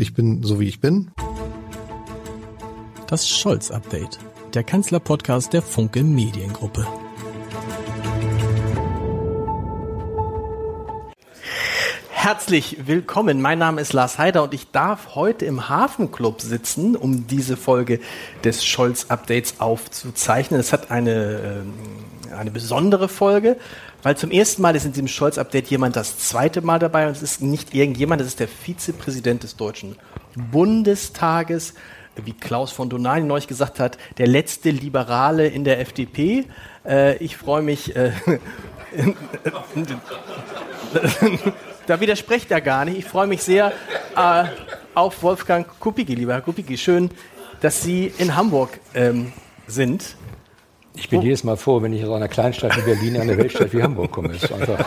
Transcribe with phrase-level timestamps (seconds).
[0.00, 1.10] Ich bin so wie ich bin.
[3.08, 4.20] Das Scholz-Update,
[4.54, 6.86] der Kanzler-Podcast der Funke Mediengruppe.
[12.10, 13.42] Herzlich willkommen.
[13.42, 17.98] Mein Name ist Lars Heider und ich darf heute im Hafenclub sitzen, um diese Folge
[18.44, 20.60] des Scholz-Updates aufzuzeichnen.
[20.60, 21.64] Es hat eine,
[22.30, 23.56] äh, eine besondere Folge,
[24.02, 27.22] weil zum ersten Mal ist in diesem Scholz-Update jemand das zweite Mal dabei und es
[27.22, 29.96] ist nicht irgendjemand, es ist der Vizepräsident des Deutschen
[30.50, 31.74] Bundestages,
[32.24, 36.44] wie Klaus von Donani neulich gesagt hat, der letzte Liberale in der FDP.
[36.84, 37.94] Äh, ich freue mich.
[37.94, 38.12] Äh,
[41.86, 42.98] da widerspricht er gar nicht.
[42.98, 43.72] Ich freue mich sehr
[44.16, 44.44] äh,
[44.94, 46.76] auf Wolfgang Kupicki, lieber Herr Kupicki.
[46.76, 47.10] Schön,
[47.60, 49.32] dass Sie in Hamburg ähm,
[49.66, 50.16] sind.
[50.98, 51.22] Ich bin oh.
[51.22, 54.10] jedes Mal froh, wenn ich aus einer Kleinstadt wie Berlin in eine Weltstadt wie Hamburg
[54.10, 54.34] komme.
[54.34, 54.84] ist einfach.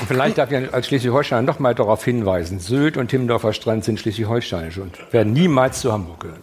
[0.00, 4.00] Und vielleicht darf ich als Schleswig-Holstein noch mal darauf hinweisen, Sylt und Timmendorfer Strand sind
[4.00, 6.40] schleswig-holsteinisch und werden niemals zu Hamburg gehören.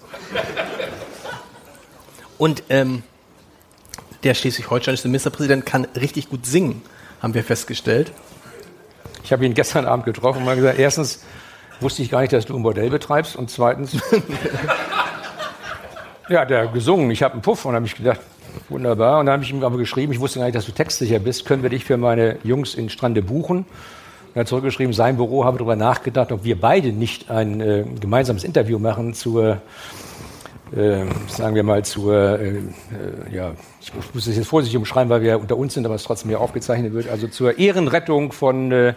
[2.38, 3.04] Und ähm,
[4.24, 6.82] der schleswig-holsteinische Ministerpräsident kann richtig gut singen,
[7.22, 8.12] haben wir festgestellt.
[9.24, 11.24] Ich habe ihn gestern Abend getroffen und mal gesagt, erstens
[11.80, 13.96] wusste ich gar nicht, dass du ein Bordell betreibst und zweitens,
[16.30, 18.20] ja, der gesungen, ich habe einen Puff und habe mich gedacht,
[18.70, 19.20] wunderbar.
[19.20, 21.46] Und dann habe ich ihm aber geschrieben, ich wusste gar nicht, dass du textsicher bist,
[21.46, 23.66] können wir dich für meine Jungs in Strande buchen?
[24.34, 28.44] Er hat zurückgeschrieben, sein Büro habe darüber nachgedacht, ob wir beide nicht ein äh, gemeinsames
[28.44, 29.62] Interview machen zur
[30.76, 32.62] äh, sagen wir mal, zur, äh, äh,
[33.32, 36.30] ja, ich muss es jetzt vorsichtig umschreiben, weil wir unter uns sind, aber es trotzdem
[36.30, 38.94] hier aufgezeichnet wird, also zur Ehrenrettung von äh,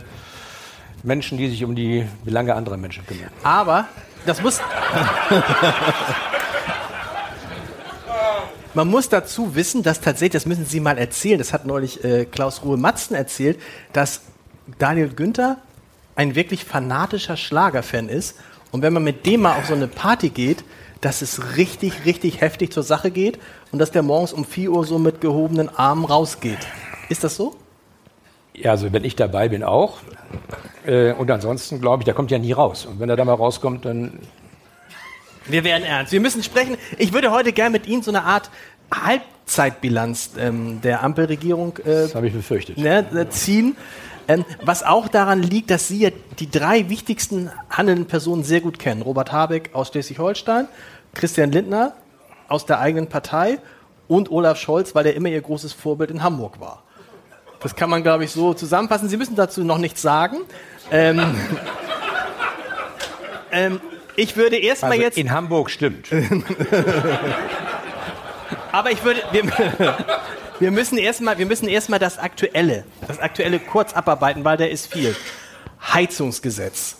[1.02, 3.30] Menschen, die sich um die Belange anderer Menschen kümmern.
[3.42, 3.86] Aber
[4.26, 4.60] das muss.
[8.74, 12.26] Man muss dazu wissen, dass tatsächlich, das müssen Sie mal erzählen, das hat neulich äh,
[12.26, 13.58] Klaus Ruhe-Matzen erzählt,
[13.92, 14.20] dass
[14.78, 15.56] Daniel Günther
[16.14, 18.36] ein wirklich fanatischer Schlagerfan ist.
[18.70, 20.64] Und wenn man mit dem mal auf so eine Party geht,
[21.00, 23.38] dass es richtig, richtig heftig zur Sache geht
[23.72, 26.58] und dass der morgens um 4 Uhr so mit gehobenen Armen rausgeht.
[27.08, 27.56] Ist das so?
[28.54, 29.98] Ja, also wenn ich dabei bin auch.
[30.86, 32.86] Äh, und ansonsten glaube ich, der kommt ja nie raus.
[32.86, 34.18] Und wenn er da mal rauskommt, dann.
[35.46, 36.12] Wir werden ernst.
[36.12, 36.76] Wir müssen sprechen.
[36.98, 38.50] Ich würde heute gerne mit Ihnen so eine Art
[38.94, 42.78] Halbzeitbilanz ähm, der Ampelregierung äh, das ich befürchtet.
[42.78, 43.76] Ne, äh, ziehen.
[44.26, 48.78] Ähm, was auch daran liegt, dass Sie ja die drei wichtigsten handelnden Personen sehr gut
[48.78, 49.00] kennen.
[49.00, 50.68] Robert Habeck aus Schleswig-Holstein,
[51.14, 51.94] Christian Lindner
[52.46, 53.58] aus der eigenen Partei
[54.06, 56.82] und Olaf Scholz, weil er immer Ihr großes Vorbild in Hamburg war.
[57.60, 59.08] Das kann man, glaube ich, so zusammenfassen.
[59.08, 60.38] Sie müssen dazu noch nichts sagen.
[60.90, 61.20] Ähm,
[63.52, 63.80] ähm,
[64.16, 65.18] ich würde erstmal also jetzt.
[65.18, 66.08] In Hamburg stimmt.
[68.72, 69.22] Aber ich würde.
[69.32, 69.44] Wir,
[70.60, 74.92] wir müssen erstmal, wir müssen erstmal das Aktuelle, das Aktuelle kurz abarbeiten, weil da ist
[74.92, 75.16] viel.
[75.80, 76.96] Heizungsgesetz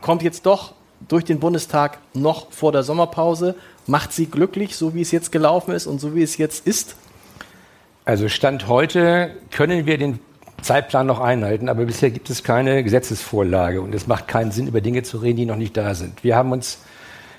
[0.00, 0.74] kommt jetzt doch
[1.08, 3.54] durch den Bundestag noch vor der Sommerpause.
[3.86, 6.96] Macht Sie glücklich, so wie es jetzt gelaufen ist und so wie es jetzt ist?
[8.04, 10.18] Also Stand heute können wir den
[10.60, 14.80] Zeitplan noch einhalten, aber bisher gibt es keine Gesetzesvorlage und es macht keinen Sinn, über
[14.80, 16.24] Dinge zu reden, die noch nicht da sind.
[16.24, 16.78] Wir haben uns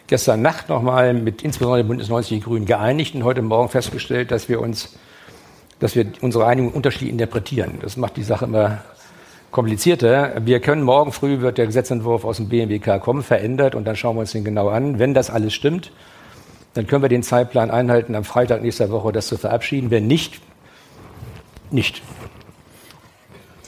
[0.07, 4.47] gestern Nacht nochmal mit insbesondere Bündnis 90 Die Grünen geeinigt und heute Morgen festgestellt, dass
[4.47, 4.97] wir uns,
[5.79, 7.79] dass wir unsere Einigung unterschiedlich interpretieren.
[7.81, 8.77] Das macht die Sache immer
[9.51, 10.45] komplizierter.
[10.45, 14.15] Wir können morgen früh wird der Gesetzentwurf aus dem BMWK kommen, verändert und dann schauen
[14.15, 14.97] wir uns den genau an.
[14.97, 15.91] Wenn das alles stimmt,
[16.73, 19.91] dann können wir den Zeitplan einhalten, am Freitag nächster Woche das zu verabschieden.
[19.91, 20.41] Wenn nicht,
[21.73, 22.01] nicht.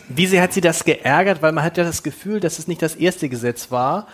[0.07, 1.41] Wie sehr hat Sie das geärgert?
[1.41, 4.07] Weil man hat ja das Gefühl, dass es nicht das erste Gesetz war,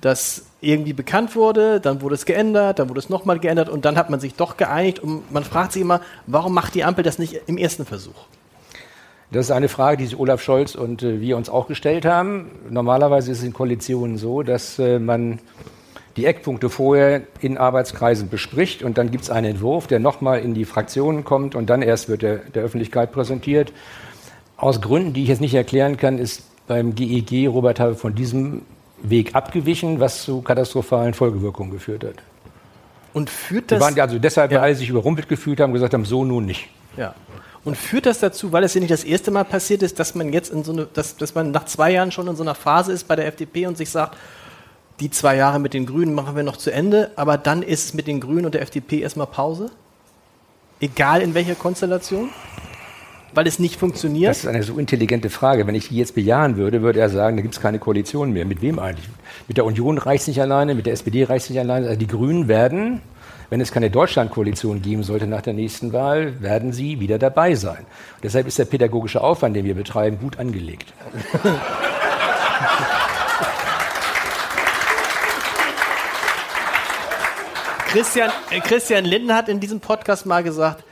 [0.00, 3.96] das irgendwie bekannt wurde, dann wurde es geändert, dann wurde es nochmal geändert und dann
[3.96, 7.18] hat man sich doch geeinigt und man fragt sich immer, warum macht die Ampel das
[7.18, 8.26] nicht im ersten Versuch?
[9.30, 12.50] Das ist eine Frage, die sich Olaf Scholz und äh, wir uns auch gestellt haben.
[12.70, 15.40] Normalerweise ist es in Koalitionen so, dass äh, man
[16.16, 20.54] die Eckpunkte vorher in Arbeitskreisen bespricht und dann gibt es einen Entwurf, der nochmal in
[20.54, 23.72] die Fraktionen kommt und dann erst wird er der Öffentlichkeit präsentiert.
[24.56, 28.14] Aus Gründen, die ich jetzt nicht erklären kann, ist beim GEG e Robert Habe von
[28.14, 28.62] diesem
[29.02, 32.14] Weg abgewichen, was zu katastrophalen Folgewirkungen geführt hat.
[33.12, 33.80] Und führt das.
[33.80, 34.58] Wir waren also deshalb, ja.
[34.58, 36.68] weil alle sich überrumpelt gefühlt haben, gesagt haben, so nun nicht.
[36.96, 37.14] Ja.
[37.64, 40.32] Und führt das dazu, weil es ja nicht das erste Mal passiert ist, dass man
[40.32, 42.92] jetzt in so eine, dass, dass man nach zwei Jahren schon in so einer Phase
[42.92, 44.16] ist bei der FDP und sich sagt,
[45.00, 47.94] die zwei Jahre mit den Grünen machen wir noch zu Ende, aber dann ist es
[47.94, 49.70] mit den Grünen und der FDP erstmal Pause?
[50.80, 52.30] Egal in welcher Konstellation?
[53.32, 54.30] Weil es nicht funktioniert?
[54.30, 55.66] Das ist eine so intelligente Frage.
[55.66, 58.44] Wenn ich die jetzt bejahen würde, würde er sagen, da gibt es keine Koalition mehr.
[58.44, 59.08] Mit wem eigentlich?
[59.48, 61.86] Mit der Union reicht es nicht alleine, mit der SPD reicht es nicht alleine.
[61.88, 63.00] Also die Grünen werden
[63.50, 67.80] wenn es keine Deutschlandkoalition geben sollte nach der nächsten Wahl, werden sie wieder dabei sein.
[68.16, 70.92] Und deshalb ist der pädagogische Aufwand, den wir betreiben, gut angelegt.
[77.94, 80.82] Christian, äh, Christian Linden hat in diesem Podcast mal gesagt,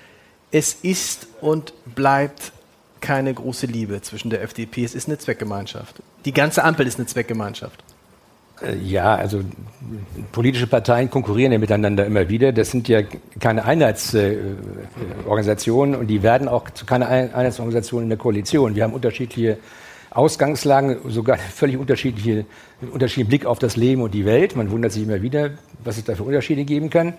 [0.53, 2.53] es ist und bleibt
[3.01, 4.85] keine große Liebe zwischen der FDP.
[4.85, 6.01] Es ist eine Zweckgemeinschaft.
[6.25, 7.83] Die ganze Ampel ist eine Zweckgemeinschaft.
[8.63, 9.41] Äh, ja, also
[10.31, 12.53] politische Parteien konkurrieren ja miteinander immer wieder.
[12.53, 13.01] Das sind ja
[13.41, 18.77] keine Einheitsorganisationen und die werden auch zu keiner Einheitsorganisation in der Koalition.
[18.77, 19.59] Wir haben unterschiedliche
[20.14, 22.44] Ausgangslagen, sogar völlig unterschiedliche,
[22.81, 24.56] unterschiedlichen Blick auf das Leben und die Welt.
[24.56, 25.53] Man wundert sich immer wieder,
[25.85, 27.14] was es da für Unterschiede geben kann.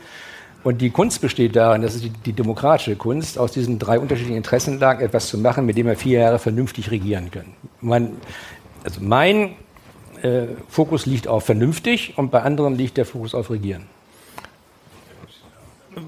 [0.63, 4.37] Und die Kunst besteht darin, das ist die, die, demokratische Kunst, aus diesen drei unterschiedlichen
[4.37, 7.53] Interessenlagen etwas zu machen, mit dem wir vier Jahre vernünftig regieren können.
[7.81, 8.17] Man,
[8.83, 9.55] also mein
[10.21, 13.83] äh, Fokus liegt auf vernünftig und bei anderen liegt der Fokus auf regieren.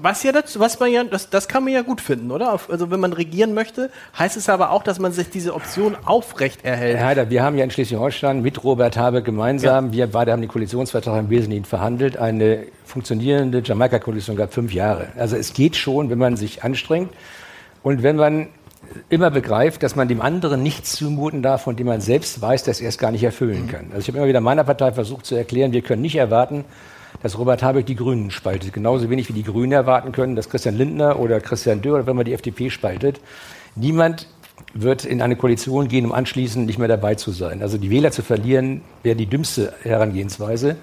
[0.02, 2.58] Was ja dazu, was man ja, das, das kann man ja gut finden, oder?
[2.68, 6.64] Also wenn man regieren möchte, heißt es aber auch, dass man sich diese Option aufrecht
[6.64, 6.98] erhält.
[6.98, 9.92] Herr Heider, wir haben ja in Schleswig-Holstein mit Robert Habeck gemeinsam, ja.
[9.92, 15.08] wir beide haben den Koalitionsvertrag im Wesentlichen verhandelt, eine funktionierende Jamaika-Koalition gab fünf Jahre.
[15.16, 17.12] Also es geht schon, wenn man sich anstrengt
[17.82, 18.48] und wenn man
[19.08, 22.80] immer begreift, dass man dem anderen nichts zumuten darf, von dem man selbst weiß, dass
[22.80, 23.86] er es gar nicht erfüllen kann.
[23.88, 26.64] Also ich habe immer wieder meiner Partei versucht zu erklären, wir können nicht erwarten,
[27.26, 28.72] dass Robert Habeck die Grünen spaltet.
[28.72, 32.14] Genauso wenig wie die Grünen erwarten können, dass Christian Lindner oder Christian Dürr oder wenn
[32.14, 33.20] man die FDP spaltet.
[33.74, 34.28] Niemand
[34.74, 37.62] wird in eine Koalition gehen, um anschließend nicht mehr dabei zu sein.
[37.62, 40.76] Also die Wähler zu verlieren, wäre die dümmste Herangehensweise.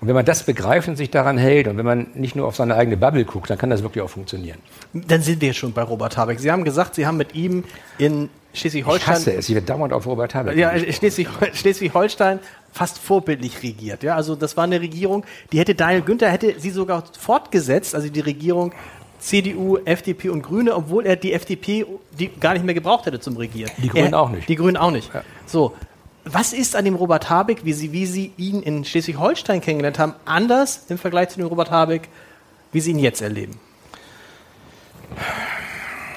[0.00, 2.56] Und wenn man das begreift und sich daran hält und wenn man nicht nur auf
[2.56, 4.58] seine eigene Bubble guckt, dann kann das wirklich auch funktionieren.
[4.94, 6.40] Dann sind wir schon bei Robert Habeck.
[6.40, 7.64] Sie haben gesagt, Sie haben mit ihm
[7.98, 9.12] in Schleswig-Holstein.
[9.12, 10.56] Ich hasse es, ich werde dauernd auf Robert Habeck.
[10.56, 12.38] Ja, Schleswig-Holstein
[12.72, 14.02] fast vorbildlich regiert.
[14.02, 18.08] Ja, also das war eine Regierung, die hätte Daniel Günther hätte sie sogar fortgesetzt, also
[18.08, 18.72] die Regierung
[19.18, 21.84] CDU, FDP und Grüne, obwohl er die FDP
[22.18, 23.70] die gar nicht mehr gebraucht hätte zum Regieren.
[23.78, 24.48] Die Grünen er, auch nicht.
[24.48, 25.12] Die Grünen auch nicht.
[25.12, 25.22] Ja.
[25.46, 25.74] So.
[26.24, 30.14] Was ist an dem Robert Habeck, wie Sie, wie Sie ihn in Schleswig-Holstein kennengelernt haben,
[30.24, 32.08] anders im Vergleich zu dem Robert Habeck,
[32.72, 33.58] wie Sie ihn jetzt erleben?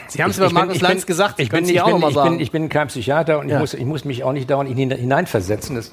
[0.10, 2.40] Sie haben es über Markus Lanz bin, gesagt, ich, bin, ich, auch bin, ich, bin,
[2.40, 3.56] ich bin kein Psychiater und ja.
[3.56, 5.76] ich, muss, ich muss mich auch nicht dauernd hineinversetzen.
[5.76, 5.92] Das,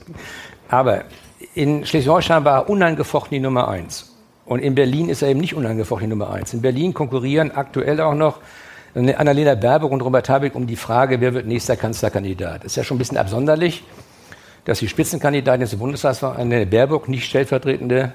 [0.69, 1.05] aber
[1.55, 4.15] in Schleswig-Holstein war er unangefochten die Nummer eins.
[4.45, 6.53] Und in Berlin ist er eben nicht unangefochten die Nummer eins.
[6.53, 8.41] In Berlin konkurrieren aktuell auch noch
[8.95, 12.65] Annalena Baerbock und Robert Habeck um die Frage, wer wird nächster Kanzlerkandidat.
[12.65, 13.85] Ist ja schon ein bisschen absonderlich,
[14.65, 18.13] dass die Spitzenkandidatin des Bundestags war, Annalena Baerbock, nicht stellvertretende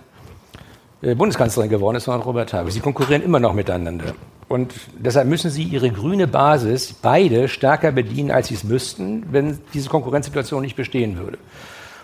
[1.01, 2.73] äh, Bundeskanzlerin geworden ist, sondern Robert Habeck.
[2.73, 4.13] Sie konkurrieren immer noch miteinander.
[4.47, 9.59] Und deshalb müssen sie ihre grüne Basis beide stärker bedienen, als sie es müssten, wenn
[9.73, 11.37] diese Konkurrenzsituation nicht bestehen würde.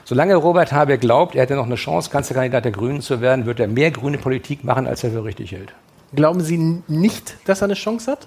[0.05, 3.59] Solange Robert Habeck glaubt, er hätte noch eine Chance, Kanzlerkandidat der Grünen zu werden, wird
[3.59, 5.73] er mehr grüne Politik machen, als er für richtig hält.
[6.13, 8.25] Glauben Sie nicht, dass er eine Chance hat?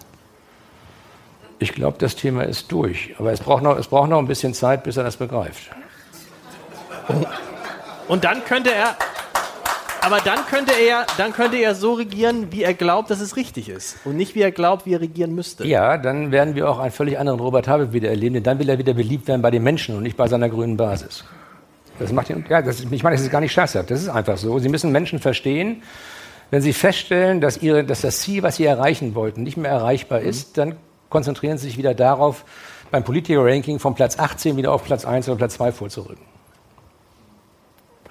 [1.59, 3.15] Ich glaube, das Thema ist durch.
[3.19, 5.71] Aber es braucht, noch, es braucht noch ein bisschen Zeit, bis er das begreift.
[8.09, 8.97] Und dann könnte er
[10.05, 13.71] aber dann könnte er, dann könnte er so regieren, wie er glaubt, dass es richtig
[13.71, 13.97] ist.
[14.05, 15.67] Und nicht, wie er glaubt, wie er regieren müsste.
[15.67, 18.69] Ja, dann werden wir auch einen völlig anderen Robert Habeck wieder erleben, denn dann will
[18.69, 21.25] er wieder beliebt werden bei den Menschen und nicht bei seiner grünen Basis.
[21.99, 23.91] Das macht ihn, ja, das, ich meine, das ist gar nicht scherzhaft.
[23.91, 24.59] Das ist einfach so.
[24.59, 25.83] Sie müssen Menschen verstehen,
[26.50, 30.21] wenn sie feststellen, dass, ihre, dass das Ziel, was sie erreichen wollten, nicht mehr erreichbar
[30.21, 30.29] mhm.
[30.29, 30.77] ist, dann
[31.14, 32.44] konzentrieren sie sich wieder darauf,
[32.90, 36.25] beim Politiker-Ranking von Platz 18 wieder auf Platz 1 oder Platz 2 vorzurücken.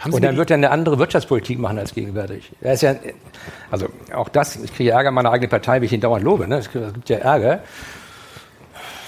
[0.09, 2.53] Und dann wird er eine andere Wirtschaftspolitik machen als gegenwärtig.
[2.61, 2.95] Er ist ja,
[3.69, 6.47] also auch das, ich kriege Ärger meiner eigenen Partei, wie ich ihn dauernd lobe.
[6.47, 6.59] Ne?
[6.59, 7.63] Es gibt ja Ärger.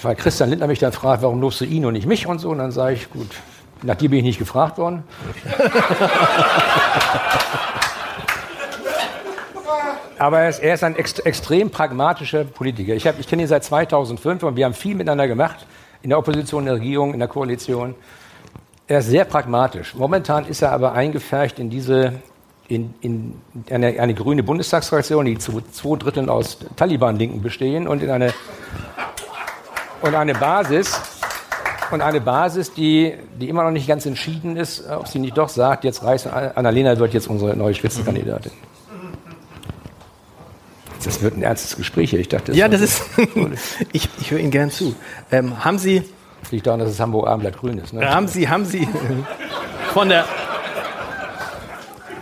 [0.02, 2.50] Weil Christian Lindner mich dann fragt, warum lobst du ihn und nicht mich und so.
[2.50, 3.30] Und dann sage ich, gut,
[3.80, 5.04] nach dir bin ich nicht gefragt worden.
[10.18, 12.94] Aber er ist, er ist ein ext extrem pragmatischer Politiker.
[12.94, 15.66] Ich, ich kenne ihn seit 2005 und wir haben viel miteinander gemacht.
[16.02, 17.94] In der Opposition, in der Regierung, in der Koalition.
[18.86, 19.94] Er ist sehr pragmatisch.
[19.94, 22.14] Momentan ist er aber eingefärcht in diese
[22.68, 23.34] in, in
[23.70, 28.34] eine, eine, grüne Bundestagsfraktion, die zu zwei Dritteln aus Taliban-Linken bestehen und in eine,
[30.02, 31.00] und eine Basis,
[31.92, 35.48] und eine Basis, die, die immer noch nicht ganz entschieden ist, ob sie nicht doch
[35.48, 38.50] sagt, jetzt reicht Annalena wird jetzt unsere neue Spitzenkandidatin.
[41.06, 42.18] Das wird ein ernstes Gespräch hier.
[42.18, 43.02] Ich dachte, das ja, das ist.
[43.92, 44.94] ich, ich höre Ihnen gern zu.
[45.30, 46.02] Ähm, haben Sie
[46.46, 47.92] das liegt daran, dass es Hamburg Abendblatt grün ist.
[47.92, 48.08] Ne?
[48.08, 48.86] Haben Sie, haben Sie
[49.92, 50.24] von der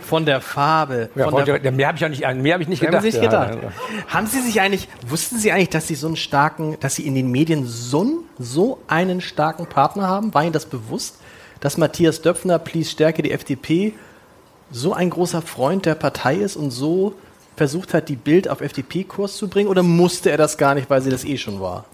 [0.01, 1.09] von der Farbe.
[1.13, 2.95] Ja, von der, mehr habe ich ja nicht, mehr habe ich nicht gedacht.
[2.95, 3.55] Haben Sie, sich gedacht.
[3.55, 3.71] Ja, ja.
[4.07, 7.13] haben Sie sich eigentlich, wussten Sie eigentlich, dass Sie so einen starken, dass Sie in
[7.13, 10.33] den Medien so, so einen starken Partner haben?
[10.33, 11.19] War Ihnen das bewusst,
[11.59, 13.93] dass Matthias Döpfner, Please Stärke die FDP,
[14.71, 17.13] so ein großer Freund der Partei ist und so
[17.55, 21.01] versucht hat, die Bild auf FDP-Kurs zu bringen oder musste er das gar nicht, weil
[21.01, 21.85] sie das eh schon war?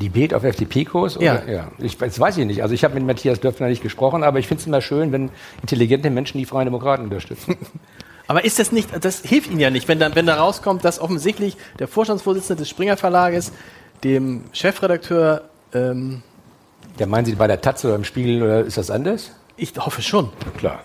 [0.00, 1.18] Die Bild auf FDP-Kurs?
[1.20, 1.42] Ja.
[1.46, 1.70] ja.
[1.78, 2.62] Ich, das weiß ich nicht.
[2.62, 5.30] Also ich habe mit Matthias Döpfner nicht gesprochen, aber ich finde es immer schön, wenn
[5.62, 7.56] intelligente Menschen die Freien Demokraten unterstützen.
[8.28, 10.98] Aber ist das nicht, das hilft Ihnen ja nicht, wenn da, wenn da rauskommt, dass
[10.98, 13.52] offensichtlich der Vorstandsvorsitzende des Springer Verlages
[14.02, 15.42] dem Chefredakteur.
[15.72, 16.22] Ähm,
[16.98, 19.30] ja, meinen Sie bei der Taz oder im Spiegel oder ist das anders?
[19.56, 20.30] Ich hoffe schon.
[20.58, 20.82] Klar.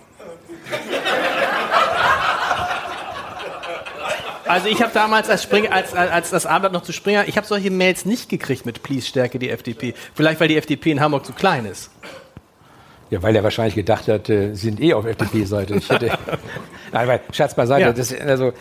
[4.51, 7.47] Also ich habe damals als, Springer, als, als das Abend noch zu Springer, ich habe
[7.47, 9.93] solche Mails nicht gekriegt mit Please stärke die FDP.
[10.13, 11.89] Vielleicht weil die FDP in Hamburg zu klein ist.
[13.11, 15.79] Ja, weil er wahrscheinlich gedacht hat, äh, sie sind eh auf FDP-Seite.
[16.91, 17.93] Nein, weil, Schatz beiseite, ja.
[17.93, 18.51] das, also,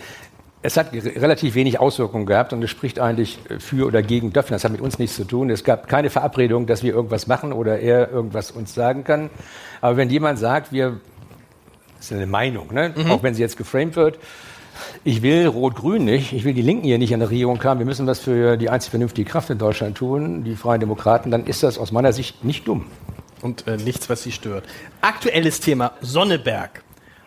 [0.63, 4.57] es hat relativ wenig Auswirkungen gehabt und es spricht eigentlich für oder gegen Döpfner.
[4.57, 5.51] Das hat mit uns nichts zu tun.
[5.51, 9.29] Es gab keine Verabredung, dass wir irgendwas machen oder er irgendwas uns sagen kann.
[9.81, 11.01] Aber wenn jemand sagt, wir,
[11.97, 12.95] das ist eine Meinung, ne?
[12.95, 13.11] Mhm.
[13.11, 14.19] auch wenn sie jetzt geframed wird,
[15.05, 17.87] ich will Rot-Grün nicht, ich will die Linken hier nicht an der Regierung haben, wir
[17.87, 21.63] müssen was für die einzig vernünftige Kraft in Deutschland tun, die Freien Demokraten, dann ist
[21.63, 22.87] das aus meiner Sicht nicht dumm.
[23.43, 24.65] Und äh, nichts, was sie stört.
[25.01, 26.83] Aktuelles Thema, Sonneberg.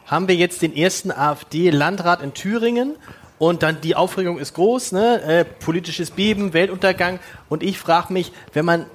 [0.06, 2.96] Haben wir jetzt den ersten AfD-Landrat in Thüringen
[3.40, 5.22] und dann die Aufregung ist groß, ne?
[5.24, 7.20] Äh, politisches Beben, Weltuntergang.
[7.50, 8.86] Und ich frage mich, wenn man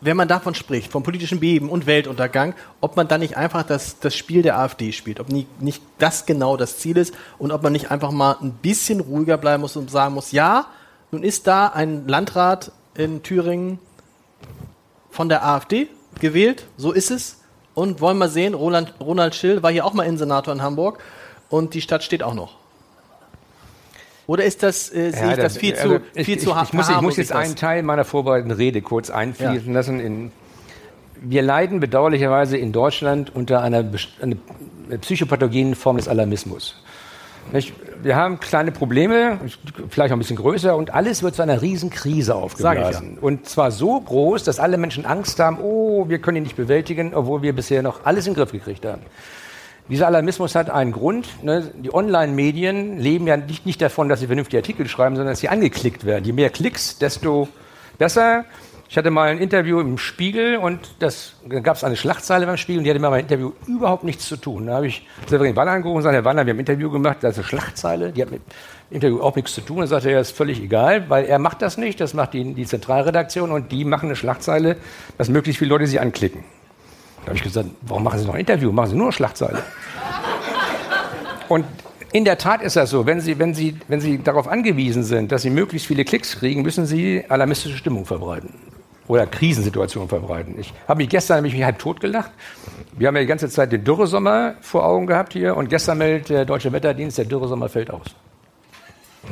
[0.00, 3.98] wenn man davon spricht, vom politischen Beben und Weltuntergang, ob man dann nicht einfach das,
[3.98, 7.62] das Spiel der AfD spielt, ob nicht, nicht das genau das Ziel ist und ob
[7.62, 10.66] man nicht einfach mal ein bisschen ruhiger bleiben muss und sagen muss, ja,
[11.10, 13.78] nun ist da ein Landrat in Thüringen
[15.10, 15.88] von der AfD
[16.20, 17.36] gewählt, so ist es.
[17.74, 21.02] Und wollen wir sehen, Roland, Ronald Schill war hier auch mal Innensenator in Hamburg
[21.48, 22.59] und die Stadt steht auch noch.
[24.30, 26.54] Oder ist das, äh, sehe ja, ich das, viel also zu, ich, viel ich, zu
[26.54, 26.68] hart?
[26.68, 29.72] Ich, muss, ich muss jetzt einen Teil meiner vorbereitenden Rede kurz einfließen ja.
[29.72, 29.98] lassen.
[29.98, 30.30] In,
[31.20, 33.78] wir leiden bedauerlicherweise in Deutschland unter einer,
[34.22, 34.36] einer
[35.00, 36.80] psychopathogenen Form des Alarmismus.
[37.50, 37.72] Nicht?
[38.04, 39.40] Wir haben kleine Probleme,
[39.88, 43.14] vielleicht auch ein bisschen größer, und alles wird zu einer Riesenkrise aufgeblasen.
[43.16, 43.22] Ja.
[43.22, 47.14] Und zwar so groß, dass alle Menschen Angst haben, oh, wir können ihn nicht bewältigen,
[47.14, 49.02] obwohl wir bisher noch alles in den Griff gekriegt haben.
[49.90, 51.42] Dieser Alarmismus hat einen Grund.
[51.42, 51.68] Ne?
[51.74, 55.48] Die Online-Medien leben ja nicht, nicht davon, dass sie vernünftige Artikel schreiben, sondern dass sie
[55.48, 56.24] angeklickt werden.
[56.24, 57.48] Je mehr Klicks, desto
[57.98, 58.44] besser.
[58.88, 62.56] Ich hatte mal ein Interview im Spiegel und das, da gab es eine Schlachtzeile beim
[62.56, 64.66] Spiegel und die hatte mit meinem Interview überhaupt nichts zu tun.
[64.66, 67.18] Da habe ich Severin Wanner angerufen und gesagt, Herr Wanner, wir haben ein Interview gemacht,
[67.20, 69.78] das ist eine Schlachtzeile, die hat mit dem Interview auch nichts zu tun.
[69.78, 72.66] Er sagte, er ist völlig egal, weil er macht das nicht, das macht die, die
[72.66, 74.76] Zentralredaktion und die machen eine Schlachtzeile,
[75.18, 76.42] dass möglichst viele Leute sie anklicken.
[77.22, 78.72] Da habe ich gesagt, warum machen Sie noch ein Interview?
[78.72, 79.62] Machen Sie nur Schlagzeile.
[81.48, 81.64] Und
[82.12, 83.06] in der Tat ist das so.
[83.06, 86.62] Wenn Sie, wenn, Sie, wenn Sie darauf angewiesen sind, dass Sie möglichst viele Klicks kriegen,
[86.62, 88.54] müssen Sie alarmistische Stimmung verbreiten.
[89.06, 90.54] Oder Krisensituationen verbreiten.
[90.58, 92.30] Ich habe mich gestern nämlich halb tot gelacht.
[92.96, 96.28] Wir haben ja die ganze Zeit den Dürresommer vor Augen gehabt hier und gestern meldet
[96.30, 98.06] der Deutsche Wetterdienst, der Dürresommer fällt aus.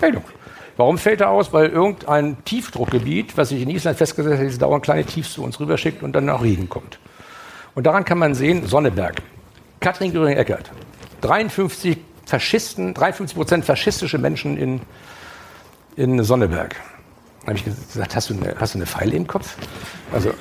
[0.00, 0.24] Meldung.
[0.76, 1.52] Warum fällt er aus?
[1.52, 6.02] Weil irgendein Tiefdruckgebiet, was sich in Island festgesetzt hat, dauernd kleine Tiefs zu uns rüberschickt
[6.02, 6.98] und dann auch Regen kommt.
[7.78, 9.22] Und daran kann man sehen, Sonneberg,
[9.78, 10.68] Katrin Göring-Eckert,
[11.20, 14.80] 53 Faschisten, 53 Prozent faschistische Menschen in,
[15.94, 16.74] in Sonneberg.
[17.42, 19.54] Da habe ich gesagt, hast du, eine, hast du eine Pfeile im Kopf?
[20.12, 20.32] Also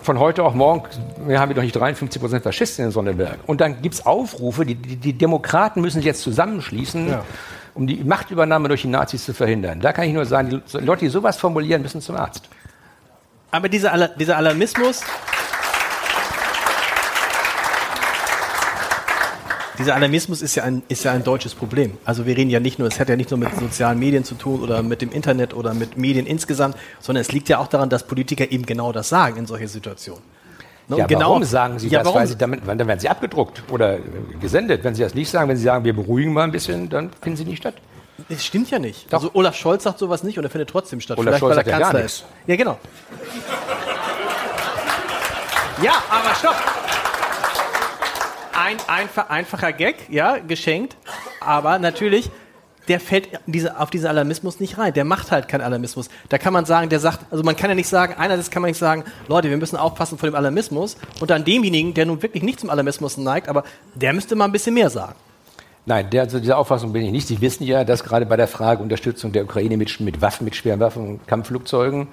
[0.00, 0.84] von heute auf morgen
[1.26, 3.40] wir haben wir doch nicht 53 Prozent Faschisten in Sonneberg.
[3.46, 7.24] Und dann gibt es Aufrufe, die, die, die, Demokraten müssen sich jetzt zusammenschließen, ja.
[7.74, 9.80] um die Machtübernahme durch die Nazis zu verhindern.
[9.80, 12.48] Da kann ich nur sagen, die Leute, die sowas formulieren, müssen zum Arzt.
[13.50, 15.02] Aber dieser, dieser Alarmismus,
[19.80, 21.96] dieser Alarmismus ist ja, ein, ist ja ein deutsches Problem.
[22.04, 24.34] Also wir reden ja nicht nur, es hat ja nicht nur mit sozialen Medien zu
[24.34, 27.88] tun oder mit dem Internet oder mit Medien insgesamt, sondern es liegt ja auch daran,
[27.88, 30.22] dass Politiker eben genau das sagen in solchen Situationen.
[30.88, 30.98] Ne?
[30.98, 32.08] Ja, genau, warum sagen Sie ja, das?
[32.08, 32.20] Warum?
[32.20, 33.98] Weil Sie damit, dann werden Sie abgedruckt oder
[34.40, 34.84] gesendet.
[34.84, 37.38] Wenn Sie das nicht sagen, wenn Sie sagen, wir beruhigen mal ein bisschen, dann finden
[37.38, 37.74] Sie nicht statt.
[38.28, 39.10] Das stimmt ja nicht.
[39.10, 39.18] Doch.
[39.18, 41.16] Also Olaf Scholz sagt sowas nicht und er findet trotzdem statt.
[41.16, 42.24] Olaf Vielleicht, Scholz weil er Kanzler ja ist.
[42.46, 42.78] Ja, genau.
[45.82, 46.79] Ja, aber stopp
[48.60, 50.96] ein einfach, einfacher Gag, ja, geschenkt.
[51.40, 52.30] Aber natürlich,
[52.88, 54.92] der fällt diese, auf diesen Alarmismus nicht rein.
[54.92, 56.08] Der macht halt keinen Alarmismus.
[56.28, 58.70] Da kann man sagen, der sagt, also man kann ja nicht sagen, einerseits kann man
[58.70, 60.96] nicht sagen, Leute, wir müssen aufpassen vor dem Alarmismus.
[61.20, 63.64] Und dann demjenigen, der nun wirklich nicht zum Alarmismus neigt, aber
[63.94, 65.14] der müsste mal ein bisschen mehr sagen.
[65.86, 67.26] Nein, der, also dieser Auffassung bin ich nicht.
[67.26, 70.54] Sie wissen ja, dass gerade bei der Frage Unterstützung der Ukraine mit, mit Waffen, mit
[70.54, 72.08] schweren Waffen Kampfflugzeugen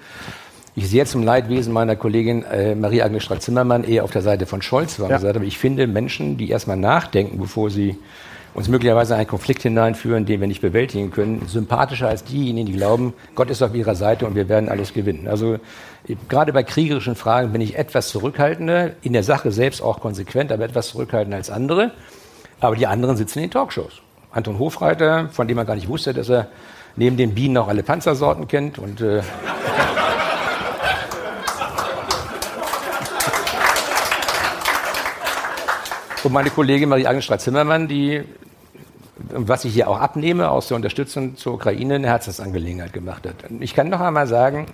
[0.78, 5.00] ich sehr zum Leidwesen meiner Kollegin äh, Marie-Agnes Strack-Zimmermann eher auf der Seite von Scholz
[5.00, 5.10] war.
[5.10, 5.16] Ja.
[5.16, 7.98] Gesagt, aber ich finde Menschen, die erstmal nachdenken, bevor sie
[8.54, 12.74] uns möglicherweise in einen Konflikt hineinführen, den wir nicht bewältigen können, sympathischer als diejenigen, die
[12.74, 15.28] glauben, Gott ist auf ihrer Seite und wir werden alles gewinnen.
[15.28, 15.58] Also
[16.30, 20.64] gerade bei kriegerischen Fragen bin ich etwas zurückhaltender, in der Sache selbst auch konsequent, aber
[20.64, 21.90] etwas zurückhaltender als andere.
[22.60, 24.04] Aber die anderen sitzen in den Talkshows.
[24.30, 26.50] Anton Hofreiter, von dem man gar nicht wusste, dass er
[26.96, 28.78] neben den Bienen auch alle Panzersorten kennt.
[28.78, 29.22] Und, äh,
[36.28, 38.22] und meine Kollegin Marie-Agnes Zimmermann, die,
[39.30, 43.36] was ich hier auch abnehme, aus der Unterstützung zur Ukraine eine Herzensangelegenheit gemacht hat.
[43.62, 44.66] Ich kann noch einmal sagen,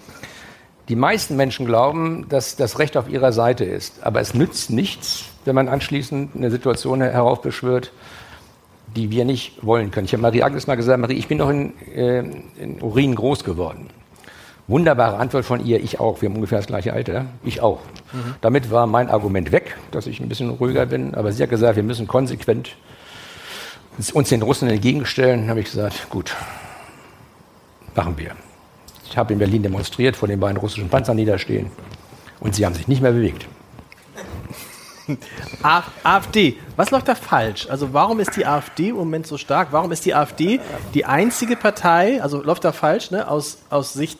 [0.90, 4.04] die meisten Menschen glauben, dass das Recht auf ihrer Seite ist.
[4.04, 7.92] Aber es nützt nichts, wenn man anschließend eine Situation heraufbeschwört,
[8.96, 10.06] die wir nicht wollen können.
[10.06, 12.20] Ich habe Marie Agnes mal gesagt, Marie, ich bin doch in, äh,
[12.58, 13.92] in Urin groß geworden.
[14.68, 16.22] Wunderbare Antwort von ihr, ich auch.
[16.22, 17.26] Wir haben ungefähr das gleiche Alter.
[17.44, 17.80] Ich auch.
[18.14, 18.36] Mhm.
[18.42, 21.16] Damit war mein Argument weg, dass ich ein bisschen ruhiger bin.
[21.16, 22.76] Aber sie hat gesagt, wir müssen konsequent
[24.14, 25.42] uns den Russen entgegenstellen.
[25.42, 26.36] Dann habe ich gesagt, gut,
[27.94, 28.32] machen wir.
[29.06, 31.70] Ich habe in Berlin demonstriert, vor den beiden russischen Panzern niederstehen.
[32.40, 33.46] Und sie haben sich nicht mehr bewegt.
[36.04, 37.68] AfD, was läuft da falsch?
[37.70, 39.70] Also warum ist die AfD im Moment so stark?
[39.72, 40.60] Warum ist die AfD
[40.94, 44.20] die einzige Partei, also läuft da falsch, ne, aus, aus Sicht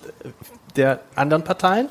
[0.76, 1.90] der anderen Parteien?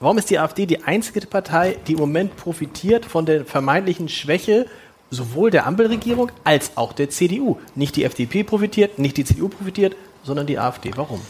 [0.00, 4.66] Warum ist die AfD die einzige Partei, die im Moment profitiert von der vermeintlichen Schwäche
[5.10, 7.58] sowohl der Ampelregierung als auch der CDU?
[7.74, 10.90] Nicht die FDP profitiert, nicht die CDU profitiert, sondern die AfD.
[10.96, 11.20] Warum?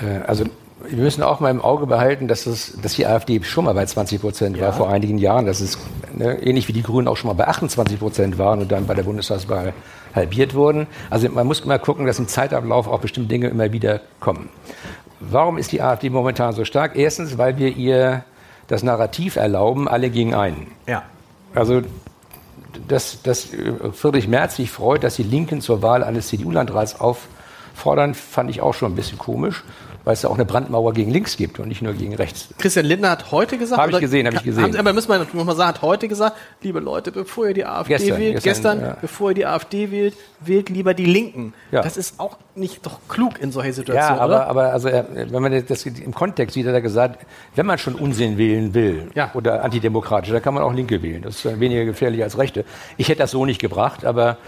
[0.00, 0.44] Äh, also
[0.88, 3.84] wir müssen auch mal im Auge behalten, dass, es, dass die AfD schon mal bei
[3.84, 4.66] 20 Prozent ja.
[4.66, 5.46] war vor einigen Jahren.
[5.46, 5.78] Das ist
[6.14, 8.94] ne, ähnlich wie die Grünen auch schon mal bei 28 Prozent waren und dann bei
[8.94, 9.72] der Bundestagswahl
[10.14, 10.86] halbiert wurden.
[11.10, 14.48] Also man muss immer gucken, dass im Zeitablauf auch bestimmte Dinge immer wieder kommen.
[15.20, 16.96] Warum ist die AfD momentan so stark?
[16.96, 18.24] Erstens, weil wir ihr
[18.68, 20.68] das Narrativ erlauben, alle gegen einen.
[20.86, 21.02] Ja.
[21.54, 21.82] Also
[22.88, 23.48] dass, dass
[23.92, 28.74] Friedrich Merz sich freut, dass die Linken zur Wahl eines CDU-Landrats auffordern, fand ich auch
[28.74, 29.64] schon ein bisschen komisch
[30.04, 32.48] weil es ja auch eine Brandmauer gegen links gibt und nicht nur gegen rechts.
[32.58, 33.80] Christian Lindner hat heute gesagt.
[33.80, 34.64] Habe ich gesehen, habe ich gesehen.
[34.64, 37.66] Haben, aber müssen wir noch mal sagen, hat heute gesagt, liebe Leute, bevor ihr die
[37.66, 38.96] AfD gestern, wählt, gestern, gestern ja.
[39.00, 41.52] bevor ihr die AfD wählt, wählt lieber die Linken.
[41.70, 41.82] Ja.
[41.82, 44.16] Das ist auch nicht doch klug in solchen Situationen.
[44.16, 44.46] Ja, aber, oder?
[44.46, 48.38] aber also, wenn man das im Kontext sieht, hat er gesagt, wenn man schon Unsinn
[48.38, 49.30] wählen will ja.
[49.34, 51.22] oder antidemokratisch, dann kann man auch Linke wählen.
[51.22, 52.64] Das ist weniger gefährlich als Rechte.
[52.96, 54.38] Ich hätte das so nicht gebracht, aber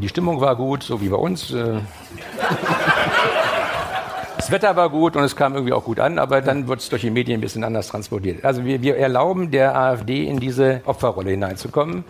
[0.00, 1.54] die Stimmung war gut, so wie bei uns.
[4.44, 6.90] Das Wetter war gut und es kam irgendwie auch gut an, aber dann wird es
[6.90, 8.44] durch die Medien ein bisschen anders transportiert.
[8.44, 12.04] Also wir, wir erlauben der AfD in diese Opferrolle hineinzukommen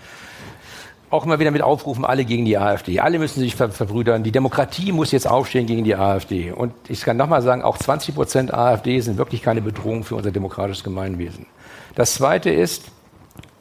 [1.10, 2.98] auch immer wieder mit aufrufen, alle gegen die AfD.
[2.98, 4.24] Alle müssen sich ver verbrüdern.
[4.24, 6.50] Die Demokratie muss jetzt aufstehen gegen die AfD.
[6.50, 10.32] Und ich kann nochmal sagen, auch 20 Prozent AfD sind wirklich keine Bedrohung für unser
[10.32, 11.46] demokratisches Gemeinwesen.
[11.94, 12.86] Das Zweite ist,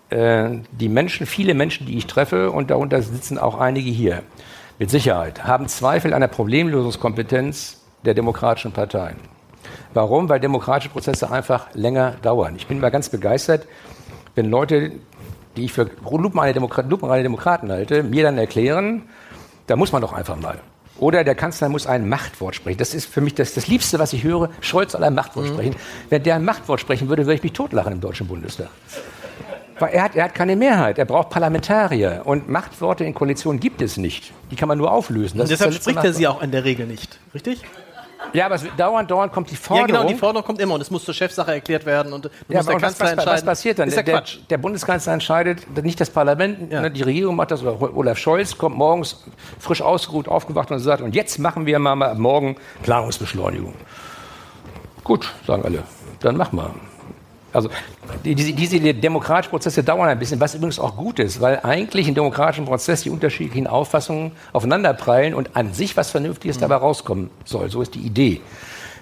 [0.10, 4.24] äh, die Menschen, viele Menschen, die ich treffe, und darunter sitzen auch einige hier,
[4.80, 9.18] mit Sicherheit, haben Zweifel an der Problemlösungskompetenz der demokratischen Parteien.
[9.94, 10.30] Warum?
[10.30, 12.56] Weil demokratische Prozesse einfach länger dauern.
[12.58, 13.68] Ich bin mal ganz begeistert,
[14.36, 14.92] wenn Leute,
[15.56, 19.04] die ich für lupenreine Demokraten, lupenreine Demokraten halte, mir dann erklären,
[19.68, 20.60] da muss man doch einfach mal.
[21.00, 22.78] Oder der Kanzler muss ein Machtwort sprechen.
[22.78, 24.50] Das ist für mich das, das Liebste, was ich höre.
[24.62, 25.54] Scholz soll ein Machtwort mhm.
[25.54, 25.76] sprechen.
[26.10, 28.70] Wenn der ein Machtwort sprechen würde, würde ich mich totlachen im Deutschen Bundestag.
[29.80, 31.00] Weil er hat, er hat keine Mehrheit.
[31.00, 32.22] Er braucht Parlamentarier.
[32.26, 34.34] Und Machtworte in Koalitionen gibt es nicht.
[34.52, 35.40] Die kann man nur auflösen.
[35.40, 37.20] Das und deshalb spricht er sie auch in der Regel nicht.
[37.34, 37.64] Richtig?
[38.32, 39.90] Ja, aber es, dauernd, dauernd kommt die Forderung.
[39.90, 42.58] Ja, genau, die Forderung kommt immer und es muss zur Chefsache erklärt werden und ja,
[42.58, 43.34] muss der Kanzler was, entscheiden.
[43.34, 43.88] Was passiert dann?
[43.88, 46.82] Ist der, der, der, Bundeskanzler entscheidet, nicht das Parlament, ja.
[46.82, 49.24] Ne, die Regierung macht das, oder Olaf Scholz kommt morgens
[49.60, 53.74] frisch ausgeruht, aufgewacht und sagt, und jetzt machen wir mal morgen Planungsbeschleunigung.
[55.04, 55.84] Gut, sagen alle,
[56.22, 56.93] dann machen wir.
[57.54, 57.70] Also
[58.26, 62.16] diese, diese demokratischen Prozesse dauern ein bisschen, was übrigens auch gut ist, weil eigentlich im
[62.16, 66.62] demokratischen Prozess die unterschiedlichen Auffassungen aufeinanderprallen und an sich was Vernünftiges mhm.
[66.62, 67.70] dabei rauskommen soll.
[67.70, 68.42] So ist die Idee.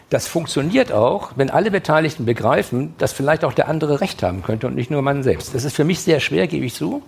[0.09, 4.67] Das funktioniert auch, wenn alle Beteiligten begreifen, dass vielleicht auch der andere Recht haben könnte
[4.67, 5.55] und nicht nur man selbst.
[5.55, 7.01] Das ist für mich sehr schwer, gebe ich zu.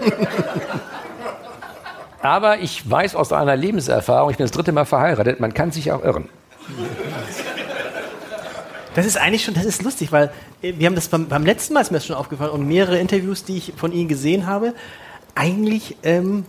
[2.22, 5.90] Aber ich weiß aus einer Lebenserfahrung, ich bin das dritte Mal verheiratet, man kann sich
[5.90, 6.28] auch irren.
[8.94, 11.74] Das ist eigentlich schon, das ist lustig, weil äh, wir haben das beim, beim letzten
[11.74, 14.74] Mal ist mir das schon aufgefallen und mehrere Interviews, die ich von Ihnen gesehen habe.
[15.34, 16.44] Eigentlich ähm,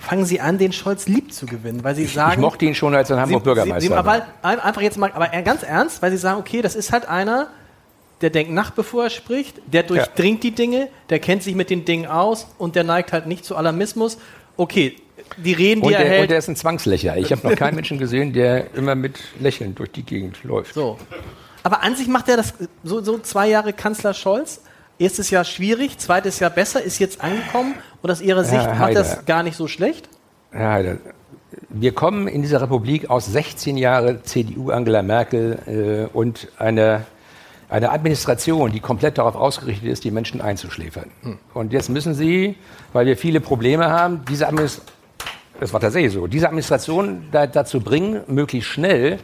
[0.00, 2.32] fangen Sie an, den Scholz lieb zu gewinnen, weil Sie sagen.
[2.32, 3.80] Ich mochte ihn schon als ein Hamburg Bürgermeister.
[3.80, 6.92] Sie, Sie, aber einfach jetzt mal, aber ganz ernst, weil Sie sagen, okay, das ist
[6.92, 7.48] halt einer,
[8.20, 10.50] der denkt nach, bevor er spricht, der durchdringt ja.
[10.50, 13.56] die Dinge, der kennt sich mit den Dingen aus und der neigt halt nicht zu
[13.56, 14.18] Alarmismus.
[14.56, 14.96] Okay,
[15.36, 16.22] die Reden, die und er der, hält.
[16.22, 17.16] Und der ist ein Zwangslächer.
[17.16, 20.74] Ich habe noch keinen Menschen gesehen, der immer mit Lächeln durch die Gegend läuft.
[20.74, 20.98] So.
[21.64, 24.60] Aber an sich macht er das so, so zwei Jahre Kanzler Scholz.
[24.98, 28.94] Erstes Jahr schwierig, zweites Jahr besser, ist jetzt angekommen und aus Ihrer Sicht Herr macht
[28.94, 30.08] das gar nicht so schlecht?
[30.52, 30.98] Herr Heider,
[31.68, 37.06] wir kommen in dieser Republik aus 16 Jahren CDU Angela Merkel äh, und einer
[37.70, 41.10] eine Administration, die komplett darauf ausgerichtet ist, die Menschen einzuschläfern.
[41.22, 41.38] Hm.
[41.54, 42.56] Und jetzt müssen Sie,
[42.92, 44.94] weil wir viele Probleme haben, diese Administration,
[45.58, 49.18] das war tatsächlich so, diese Administration da, dazu bringen, möglichst schnell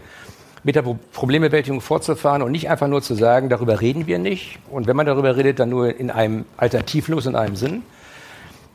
[0.63, 4.59] mit der Problembewältigung fortzufahren und nicht einfach nur zu sagen, darüber reden wir nicht.
[4.71, 7.83] Und wenn man darüber redet, dann nur in einem alternativlos in einem Sinn.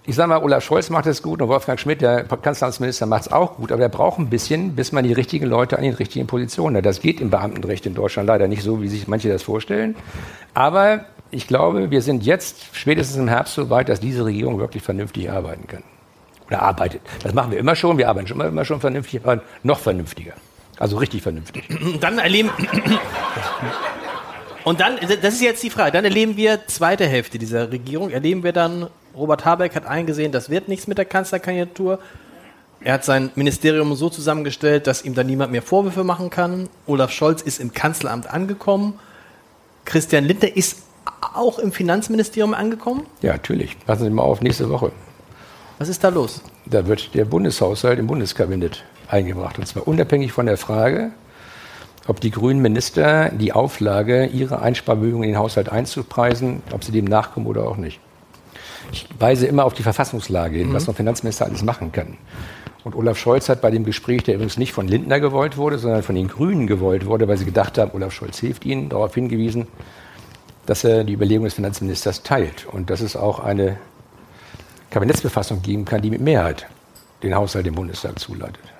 [0.07, 3.31] Ich sage mal, Olaf Scholz macht es gut und Wolfgang Schmidt, der Kanzleramtsminister, macht es
[3.31, 6.27] auch gut, aber er braucht ein bisschen, bis man die richtigen Leute an den richtigen
[6.27, 6.85] Positionen hat.
[6.85, 9.95] Das geht im Beamtenrecht in Deutschland leider nicht so, wie sich manche das vorstellen.
[10.53, 14.83] Aber ich glaube, wir sind jetzt spätestens im Herbst so weit, dass diese Regierung wirklich
[14.83, 15.83] vernünftig arbeiten kann.
[16.47, 17.01] Oder arbeitet.
[17.23, 20.33] Das machen wir immer schon, wir arbeiten schon immer, immer schon vernünftig, aber noch vernünftiger.
[20.79, 21.63] Also richtig vernünftig.
[22.01, 22.49] Dann erleben.
[24.63, 28.43] Und dann, das ist jetzt die Frage, dann erleben wir zweite Hälfte dieser Regierung, erleben
[28.43, 31.99] wir dann, Robert Habeck hat eingesehen, das wird nichts mit der Kanzlerkandidatur.
[32.81, 36.67] Er hat sein Ministerium so zusammengestellt, dass ihm dann niemand mehr Vorwürfe machen kann.
[36.87, 38.99] Olaf Scholz ist im Kanzleramt angekommen.
[39.85, 40.79] Christian Lindner ist
[41.35, 43.05] auch im Finanzministerium angekommen?
[43.21, 43.77] Ja, natürlich.
[43.85, 44.91] Passen Sie mal auf nächste Woche.
[45.77, 46.41] Was ist da los?
[46.65, 49.59] Da wird der Bundeshaushalt im Bundeskabinett eingebracht.
[49.59, 51.11] Und zwar unabhängig von der Frage,
[52.07, 57.05] ob die grünen Minister die Auflage, ihre Einsparmögen in den Haushalt einzupreisen, ob sie dem
[57.05, 57.99] nachkommen oder auch nicht.
[58.91, 60.73] Ich weise immer auf die Verfassungslage hin, mhm.
[60.73, 62.17] was ein Finanzminister alles machen kann.
[62.83, 66.03] Und Olaf Scholz hat bei dem Gespräch, der übrigens nicht von Lindner gewollt wurde, sondern
[66.03, 69.67] von den Grünen gewollt wurde, weil sie gedacht haben, Olaf Scholz hilft ihnen, darauf hingewiesen,
[70.67, 73.77] dass er die Überlegung des Finanzministers teilt und dass es auch eine
[74.91, 76.67] Kabinettsbefassung geben kann, die mit Mehrheit
[77.23, 78.74] den Haushalt im Bundestag zuleitet.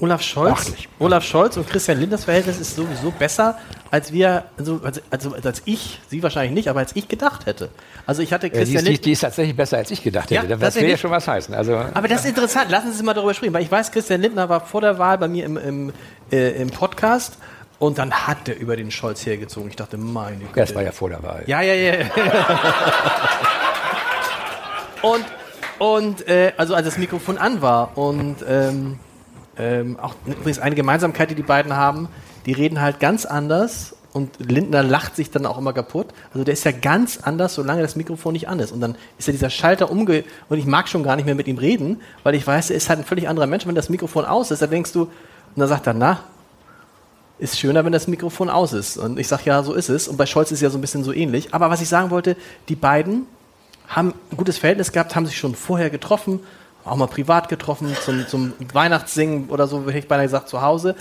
[0.00, 3.58] Olaf Scholz, Olaf Scholz und Christian Linders Verhältnis ist sowieso besser,
[3.90, 4.80] als wir, also,
[5.10, 7.68] also, als ich, Sie wahrscheinlich nicht, aber als ich gedacht hätte.
[8.04, 10.30] Also ich hatte Christian ja, die, ist, die, die, ist tatsächlich besser, als ich gedacht
[10.30, 10.48] hätte.
[10.48, 11.54] Ja, das will ja schon was heißen.
[11.54, 12.70] Also, aber das ist interessant.
[12.70, 15.28] Lassen Sie mal darüber sprechen, weil ich weiß, Christian Lindner war vor der Wahl bei
[15.28, 15.92] mir im, im,
[16.32, 17.38] äh, im Podcast.
[17.78, 19.68] Und dann hat er über den Scholz hergezogen.
[19.68, 20.52] Ich dachte, meine Güte.
[20.54, 21.44] Das war ja vor der Wahl.
[21.46, 21.92] Ja, ja, ja.
[25.02, 25.24] und
[25.78, 28.98] und äh, also als das Mikrofon an war und ähm,
[29.58, 32.08] ähm, auch übrigens eine Gemeinsamkeit, die die beiden haben,
[32.46, 36.06] die reden halt ganz anders und Lindner lacht sich dann auch immer kaputt.
[36.32, 38.70] Also der ist ja ganz anders, solange das Mikrofon nicht an ist.
[38.70, 40.22] Und dann ist ja dieser Schalter umge...
[40.48, 42.88] Und ich mag schon gar nicht mehr mit ihm reden, weil ich weiß, er ist
[42.88, 43.66] halt ein völlig anderer Mensch.
[43.66, 45.02] Wenn das Mikrofon aus ist, dann denkst du...
[45.02, 45.10] Und
[45.56, 46.20] dann sagt er, na,
[47.38, 48.96] ist schöner, wenn das Mikrofon aus ist.
[48.96, 50.06] Und ich sage, ja, so ist es.
[50.06, 51.52] Und bei Scholz ist es ja so ein bisschen so ähnlich.
[51.52, 52.36] Aber was ich sagen wollte,
[52.68, 53.26] die beiden
[53.88, 56.38] haben ein gutes Verhältnis gehabt, haben sich schon vorher getroffen,
[56.84, 60.94] auch mal privat getroffen, zum, zum Weihnachtssingen oder so, hätte ich beinahe gesagt, zu Hause.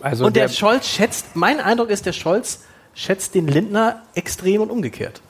[0.00, 2.60] Also und der, der Scholz schätzt, mein Eindruck ist, der Scholz
[2.94, 5.20] schätzt den Lindner extrem und umgekehrt.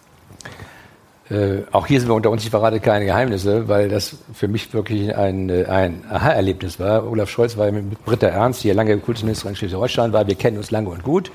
[1.30, 4.72] Äh, auch hier sind wir unter uns, ich verrate keine Geheimnisse, weil das für mich
[4.72, 7.06] wirklich ein, äh, ein Aha-Erlebnis war.
[7.06, 10.56] Olaf Scholz war mit Britta Ernst, die ja lange Kultusministerin in Schleswig-Holstein war, wir kennen
[10.56, 11.30] uns lange und gut,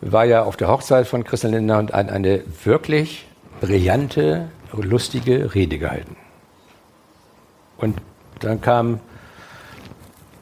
[0.00, 3.26] war ja auf der Hochzeit von Christian Lindner und hat eine wirklich
[3.60, 6.16] brillante, lustige Rede gehalten.
[7.76, 7.96] Und
[8.40, 9.00] dann kam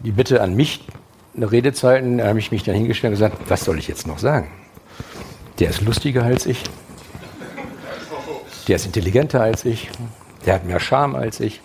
[0.00, 0.84] die Bitte an mich,
[1.34, 2.18] eine Rede zu halten.
[2.18, 4.50] Da habe ich mich dann hingestellt und gesagt, was soll ich jetzt noch sagen?
[5.58, 6.62] Der ist lustiger als ich.
[8.68, 9.90] Der ist intelligenter als ich.
[10.46, 11.60] Der hat mehr Charme als ich.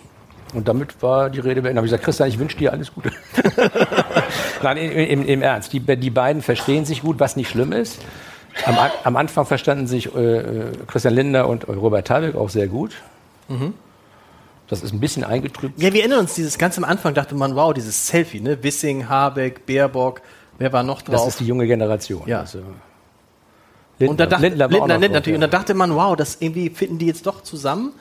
[0.54, 1.76] Und damit war die Rede beendet.
[1.76, 3.12] Da habe ich gesagt, Christian, ich wünsche dir alles Gute.
[4.62, 5.72] Nein, im, im, Ernst.
[5.72, 7.98] Die, die beiden verstehen sich gut, was nicht schlimm ist.
[8.64, 12.94] Am, am Anfang verstanden sich äh, äh Christian Lindner und Robert Habeck auch sehr gut.
[13.48, 13.74] Mhm.
[14.68, 15.80] Das ist ein bisschen eingetrübt.
[15.80, 18.62] Ja, wir erinnern uns, dieses ganz am Anfang dachte man, wow, dieses Selfie, ne?
[18.62, 20.20] Wissing, Habeck, Baerbock,
[20.58, 21.16] wer war noch drauf?
[21.16, 22.22] Das ist die junge Generation.
[22.26, 22.40] Ja.
[22.40, 22.60] Also
[23.98, 24.10] Lindner.
[24.10, 25.40] Und da dachte, Lindner, Lindner, Lindner natürlich.
[25.40, 25.46] Ja.
[25.46, 27.92] Und da dachte man, wow, das irgendwie finden die jetzt doch zusammen.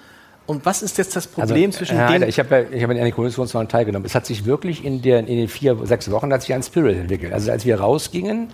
[0.45, 2.29] Und was ist jetzt das Problem also, zwischen denen?
[2.29, 4.05] Ich habe ja, hab an den Koalitionswahlen teilgenommen.
[4.05, 6.97] Es hat sich wirklich in, der, in den vier, sechs Wochen hat sich ein Spirit
[6.97, 7.33] entwickelt.
[7.33, 8.49] Also als wir rausgingen,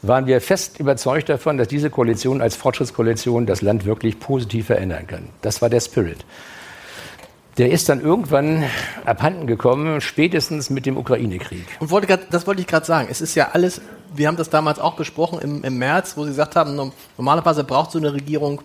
[0.00, 5.06] waren wir fest überzeugt davon, dass diese Koalition als Fortschrittskoalition das Land wirklich positiv verändern
[5.06, 5.28] kann.
[5.42, 6.24] Das war der Spirit.
[7.58, 8.64] Der ist dann irgendwann
[9.04, 11.66] abhanden gekommen, spätestens mit dem Ukraine-Krieg.
[11.80, 13.08] Und wollte grad, das wollte ich gerade sagen.
[13.10, 13.80] Es ist ja alles,
[14.14, 17.90] wir haben das damals auch besprochen im, im März, wo Sie gesagt haben, normalerweise braucht
[17.90, 18.62] so eine Regierung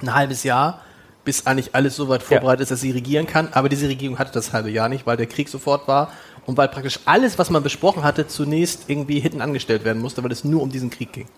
[0.00, 0.80] ein halbes Jahr,
[1.24, 2.62] bis eigentlich alles so weit vorbereitet ja.
[2.64, 3.48] ist, dass sie regieren kann.
[3.52, 6.10] Aber diese Regierung hatte das halbe Jahr nicht, weil der Krieg sofort war
[6.46, 10.32] und weil praktisch alles, was man besprochen hatte, zunächst irgendwie hinten angestellt werden musste, weil
[10.32, 11.28] es nur um diesen Krieg ging.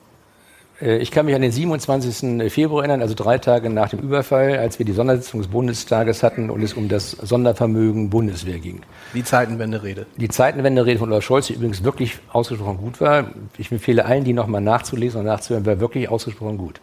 [0.81, 2.53] Äh, ich kann mich an den 27.
[2.53, 6.51] Februar erinnern, also drei Tage nach dem Überfall, als wir die Sondersitzung des Bundestages hatten
[6.51, 8.83] und es um das Sondervermögen Bundeswehr ging.
[9.15, 10.07] Die Zeitenwende-Rede.
[10.17, 13.31] Die Zeitenwende-Rede von Olaf Scholz, die übrigens wirklich ausgesprochen gut war.
[13.59, 16.81] Ich empfehle allen, die nochmal nachzulesen und nachzuhören, war wirklich ausgesprochen gut.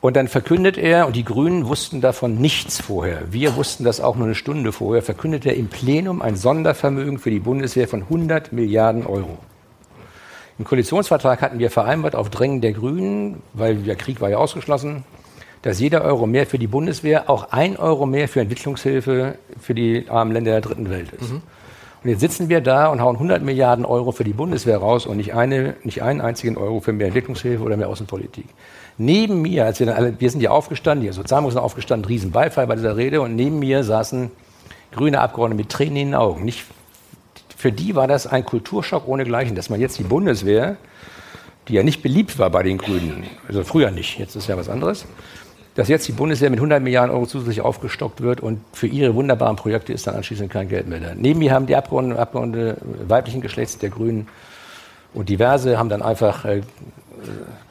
[0.00, 4.16] Und dann verkündet er, und die Grünen wussten davon nichts vorher, wir wussten das auch
[4.16, 8.52] nur eine Stunde vorher, verkündet er im Plenum ein Sondervermögen für die Bundeswehr von 100
[8.52, 9.38] Milliarden Euro.
[10.58, 15.04] Im Koalitionsvertrag hatten wir vereinbart auf Drängen der Grünen, weil der Krieg war ja ausgeschlossen,
[15.62, 20.06] dass jeder Euro mehr für die Bundeswehr auch ein Euro mehr für Entwicklungshilfe für die
[20.08, 21.32] armen Länder der dritten Welt ist.
[21.32, 21.42] Mhm.
[22.04, 25.16] Und jetzt sitzen wir da und hauen 100 Milliarden Euro für die Bundeswehr raus und
[25.16, 28.44] nicht, eine, nicht einen einzigen Euro für mehr Entwicklungshilfe oder mehr Außenpolitik.
[28.98, 32.66] Neben mir, als wir dann alle, wir sind ja aufgestanden, die Sozialminister sind aufgestanden, Riesenbeifall
[32.66, 34.30] bei dieser Rede und neben mir saßen
[34.92, 36.44] grüne Abgeordnete mit Tränen in den Augen.
[36.44, 36.66] Nicht,
[37.64, 40.76] für die war das ein Kulturschock ohnegleichen, dass man jetzt die Bundeswehr,
[41.66, 44.68] die ja nicht beliebt war bei den Grünen, also früher nicht, jetzt ist ja was
[44.68, 45.06] anderes,
[45.74, 49.56] dass jetzt die Bundeswehr mit 100 Milliarden Euro zusätzlich aufgestockt wird und für ihre wunderbaren
[49.56, 51.14] Projekte ist dann anschließend kein Geld mehr da.
[51.14, 52.76] Neben mir haben die Abgeordneten, Abgeordnete
[53.08, 54.28] weiblichen Geschlechts der Grünen
[55.14, 56.60] und diverse haben dann einfach äh,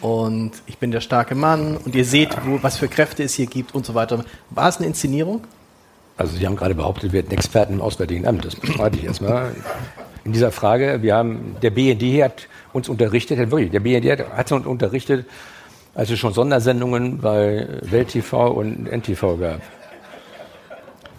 [0.00, 3.44] und ich bin der starke Mann und ihr seht, wo, was für Kräfte es hier
[3.44, 4.24] gibt und so weiter.
[4.48, 5.42] War es eine Inszenierung?
[6.16, 8.46] Also Sie haben gerade behauptet, wir hätten Experten im Auswärtigen Amt.
[8.46, 9.54] Das bestreite ich erstmal.
[10.24, 14.50] In dieser Frage, wir haben, der BND hat uns unterrichtet, wirklich, der BND hat, hat
[14.52, 15.26] uns unterrichtet,
[15.94, 19.60] als es schon Sondersendungen bei Welt TV und NTV gab.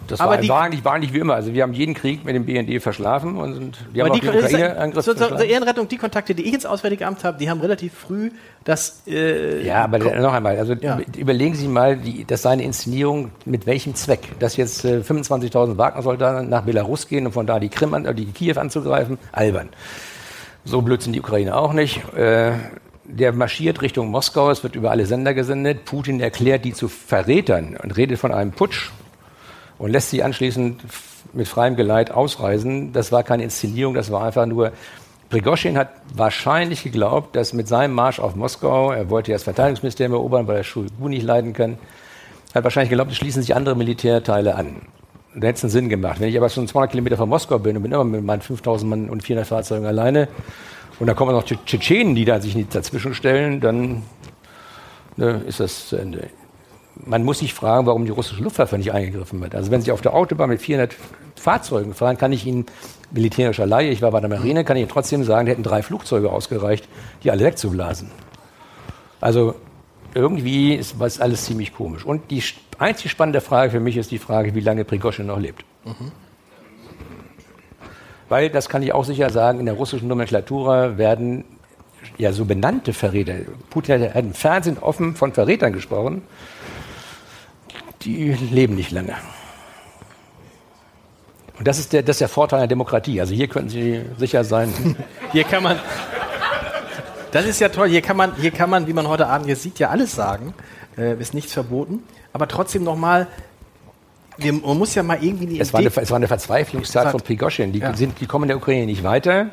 [0.06, 1.34] Das aber war, die, war, eigentlich, war eigentlich wie immer.
[1.34, 5.04] Also wir haben jeden Krieg mit dem BND verschlafen und die haben auch die, Ukraine-Angriff
[5.04, 8.30] so, so, Ehrenrettung, die Kontakte, die ich ins Auswärtige Amt habe, die haben relativ früh
[8.64, 9.02] das...
[9.06, 10.98] Äh, ja, aber noch einmal, also ja.
[11.16, 14.38] überlegen Sie mal, die, das seine Inszenierung, mit welchem Zweck?
[14.38, 18.14] Dass jetzt äh, 25.000 Wagner-Soldaten nach Belarus gehen und von da die Krim, an, äh,
[18.14, 19.18] die Kiew anzugreifen?
[19.32, 19.68] Albern.
[20.64, 22.02] So blöd sind die Ukraine auch nicht.
[22.14, 22.52] Äh,
[23.08, 25.84] der marschiert Richtung Moskau, es wird über alle Sender gesendet.
[25.84, 28.90] Putin erklärt die zu Verrätern und redet von einem Putsch
[29.78, 30.82] und lässt sie anschließend
[31.32, 32.92] mit freiem Geleit ausreisen.
[32.92, 34.72] Das war keine Inszenierung, das war einfach nur.
[35.28, 40.14] Prigoschin hat wahrscheinlich geglaubt, dass mit seinem Marsch auf Moskau, er wollte ja das Verteidigungsministerium
[40.14, 41.78] erobern, weil er Shoigu nicht leiden kann,
[42.54, 44.82] hat wahrscheinlich geglaubt, es schließen sich andere Militärteile an.
[45.34, 46.20] Da hätte es einen Sinn gemacht.
[46.20, 48.88] Wenn ich aber schon 200 Kilometer von Moskau bin und bin immer mit meinen 5000
[48.88, 50.28] Mann und 400 Fahrzeugen alleine
[51.00, 54.04] und da kommen noch Tschetschenen, die da sich nicht dazwischen stellen, dann
[55.16, 56.28] ne, ist das zu Ende
[57.04, 59.54] man muss sich fragen, warum die russische Luftwaffe nicht eingegriffen hat.
[59.54, 60.94] Also wenn Sie auf der Autobahn mit 400
[61.36, 62.66] Fahrzeugen fahren, kann ich Ihnen
[63.12, 65.82] militärischer Laie, ich war bei der Marine, kann ich Ihnen trotzdem sagen, die hätten drei
[65.82, 66.88] Flugzeuge ausgereicht,
[67.22, 68.10] die alle wegzublasen.
[69.20, 69.54] Also
[70.14, 72.04] irgendwie ist was alles ziemlich komisch.
[72.04, 72.42] Und die
[72.78, 75.64] einzig spannende Frage für mich ist die Frage, wie lange Prigoschin noch lebt.
[75.84, 76.12] Mhm.
[78.28, 81.44] Weil, das kann ich auch sicher sagen, in der russischen Nomenklatura werden
[82.18, 83.34] ja so benannte Verräter.
[83.70, 86.22] Putin hat im Fernsehen offen von Verrätern gesprochen
[88.02, 89.14] die leben nicht lange.
[91.58, 93.20] Und das ist, der, das ist der Vorteil der Demokratie.
[93.20, 94.96] Also hier können Sie sicher sein.
[95.32, 95.78] Hier kann man.
[97.32, 97.88] Das ist ja toll.
[97.88, 100.54] Hier kann man, hier kann man, wie man heute Abend hier sieht, ja alles sagen.
[100.96, 102.02] Äh, ist nichts verboten.
[102.32, 103.26] Aber trotzdem nochmal,
[104.38, 107.72] man muss ja mal irgendwie die es War eine, es war eine Verzweiflungstat von Prigoschin.
[107.72, 107.94] Die, ja.
[107.94, 109.50] sind, die kommen in der Ukraine nicht weiter.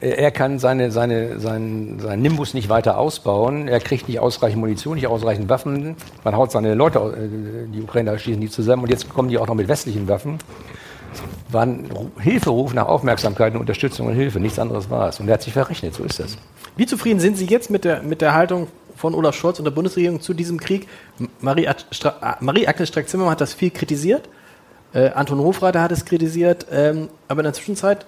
[0.00, 3.68] Äh, er kann seine, seine, sein, sein Nimbus nicht weiter ausbauen.
[3.68, 5.96] Er kriegt nicht ausreichend Munition, nicht ausreichend Waffen.
[6.24, 9.46] Man haut seine Leute, äh, die Ukrainer schießen die zusammen und jetzt kommen die auch
[9.46, 10.38] noch mit westlichen Waffen.
[11.12, 11.88] Es war ein
[12.20, 14.40] Hilferuf nach Aufmerksamkeit und Unterstützung und Hilfe.
[14.40, 15.20] Nichts anderes war es.
[15.20, 16.36] Und er hat sich verrechnet, so ist das.
[16.76, 19.70] Wie zufrieden sind Sie jetzt mit der, mit der Haltung von Olaf Scholz und der
[19.70, 20.86] Bundesregierung zu diesem Krieg.
[21.40, 24.28] Marie-Agnes Strack-Zimmermann hat das viel kritisiert.
[24.92, 26.66] Äh, Anton Hofreiter hat es kritisiert.
[26.70, 28.04] Ähm, aber in der Zwischenzeit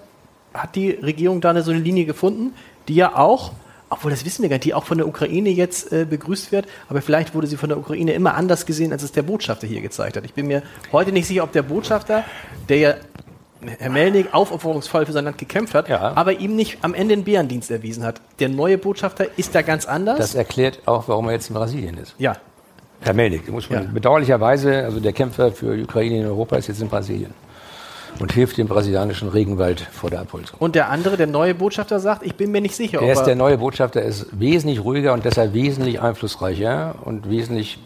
[0.55, 2.55] hat die Regierung da eine so eine Linie gefunden,
[2.89, 3.53] die ja auch
[3.91, 6.67] obwohl das wissen wir gar nicht, die auch von der Ukraine jetzt äh, begrüßt wird,
[6.89, 9.81] aber vielleicht wurde sie von der Ukraine immer anders gesehen, als es der Botschafter hier
[9.81, 10.25] gezeigt hat.
[10.25, 12.25] Ich bin mir heute nicht sicher, ob der Botschafter,
[12.69, 12.95] der ja
[13.79, 16.13] Herr Melnik aufopferungsvoll für sein Land gekämpft hat, ja.
[16.15, 18.23] aber ihm nicht am Ende den Bärendienst erwiesen hat.
[18.39, 20.17] Der neue Botschafter ist da ganz anders.
[20.17, 22.15] Das erklärt auch, warum er jetzt in Brasilien ist.
[22.17, 22.37] Ja.
[23.03, 23.91] Herr Melnik, muss man ja.
[23.93, 27.35] bedauerlicherweise, also der Kämpfer für die Ukraine in Europa ist jetzt in Brasilien
[28.19, 30.59] und hilft dem brasilianischen Regenwald vor der Abholzung.
[30.59, 32.99] Und der andere, der neue Botschafter, sagt, ich bin mir nicht sicher.
[32.99, 37.79] Der, ist, der neue Botschafter ist wesentlich ruhiger und deshalb wesentlich einflussreicher und wesentlich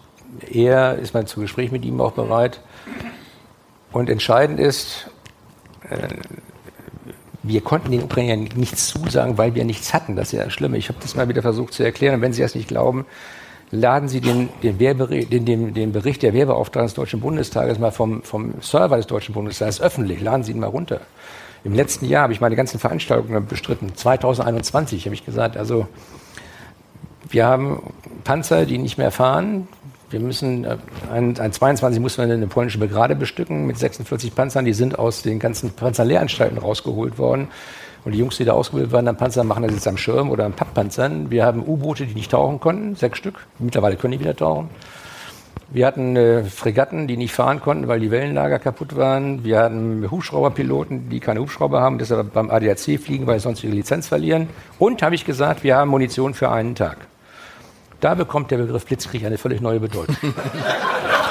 [0.50, 2.60] eher ist man zu Gespräch mit ihm auch bereit.
[3.92, 5.08] Und entscheidend ist,
[5.88, 6.08] äh,
[7.42, 10.16] wir konnten den Ukrainern nichts zusagen, weil wir nichts hatten.
[10.16, 10.74] Das ist ja schlimm.
[10.74, 12.16] Ich habe das mal wieder versucht zu erklären.
[12.16, 13.04] Und wenn Sie das nicht glauben,
[13.74, 18.22] laden Sie den, den, den, den, den Bericht der Wehrbeauftragten des Deutschen Bundestages mal vom,
[18.22, 20.20] vom Server des Deutschen Bundestages öffentlich.
[20.20, 21.00] Laden Sie ihn mal runter.
[21.64, 23.94] Im letzten Jahr habe ich meine ganzen Veranstaltungen bestritten.
[23.94, 25.87] 2021 habe ich gesagt, also
[27.28, 27.82] wir haben
[28.22, 29.66] Panzer, die nicht mehr fahren.
[30.10, 30.76] Wir müssen, äh,
[31.12, 34.64] ein, ein 22 muss man eine polnische Brigade bestücken mit 46 Panzern.
[34.64, 37.48] Die sind aus den ganzen Panzerlehranstalten rausgeholt worden.
[38.04, 40.44] Und die Jungs, die da ausgebildet waren am Panzer, machen das jetzt am Schirm oder
[40.44, 41.30] am Papppanzern.
[41.30, 43.46] Wir haben U-Boote, die nicht tauchen konnten, sechs Stück.
[43.58, 44.68] Mittlerweile können die wieder tauchen.
[45.70, 49.42] Wir hatten äh, Fregatten, die nicht fahren konnten, weil die Wellenlager kaputt waren.
[49.42, 53.74] Wir hatten Hubschrauberpiloten, die keine Hubschrauber haben, deshalb beim ADAC fliegen, weil sie sonst ihre
[53.74, 54.48] Lizenz verlieren.
[54.78, 56.98] Und, habe ich gesagt, wir haben Munition für einen Tag.
[58.00, 60.16] Da bekommt der Begriff Blitzkrieg eine völlig neue Bedeutung.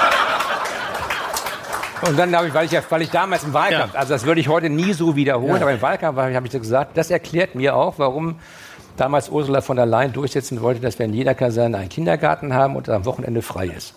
[2.06, 4.00] Und dann habe ich, weil ich, weil ich damals im Wahlkampf, ja.
[4.00, 5.62] also das würde ich heute nie so wiederholen, ja.
[5.62, 8.36] aber im Wahlkampf habe ich gesagt, das erklärt mir auch, warum
[8.96, 12.76] damals Ursula von der Leyen durchsetzen wollte, dass wir in jeder Kaserne einen Kindergarten haben
[12.76, 13.94] und am Wochenende frei ist.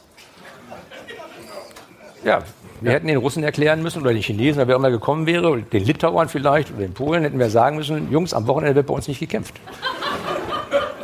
[2.24, 2.42] Ja,
[2.82, 6.30] wir hätten den Russen erklären müssen oder den Chinesen, wer immer gekommen wäre, den Litauern
[6.30, 9.20] vielleicht oder den Polen, hätten wir sagen müssen, Jungs, am Wochenende wird bei uns nicht
[9.20, 9.56] gekämpft.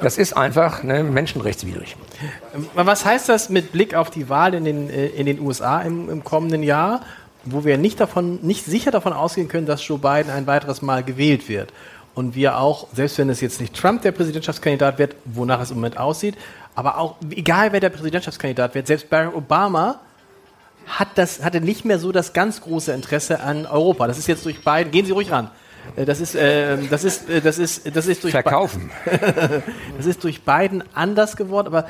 [0.01, 1.95] Das ist einfach ne, menschenrechtswidrig.
[2.75, 6.09] Was heißt das mit Blick auf die Wahl in den, äh, in den USA im,
[6.09, 7.01] im kommenden Jahr,
[7.45, 11.03] wo wir nicht, davon, nicht sicher davon ausgehen können, dass Joe Biden ein weiteres Mal
[11.03, 11.73] gewählt wird?
[12.15, 15.77] Und wir auch, selbst wenn es jetzt nicht Trump der Präsidentschaftskandidat wird, wonach es im
[15.77, 16.35] Moment aussieht,
[16.75, 19.99] aber auch, egal wer der Präsidentschaftskandidat wird, selbst Barack Obama
[20.85, 24.07] hat das, hatte nicht mehr so das ganz große Interesse an Europa.
[24.07, 25.49] Das ist jetzt durch Biden, gehen Sie ruhig ran.
[25.95, 28.91] Äh, das ist, äh, das ist, äh, das ist, das ist durch Verkaufen.
[29.97, 31.67] das ist durch Biden anders geworden.
[31.67, 31.87] Aber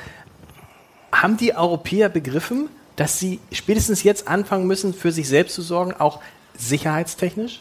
[1.22, 5.94] haben die Europäer begriffen, dass sie spätestens jetzt anfangen müssen, für sich selbst zu sorgen,
[5.94, 6.20] auch
[6.56, 7.60] sicherheitstechnisch?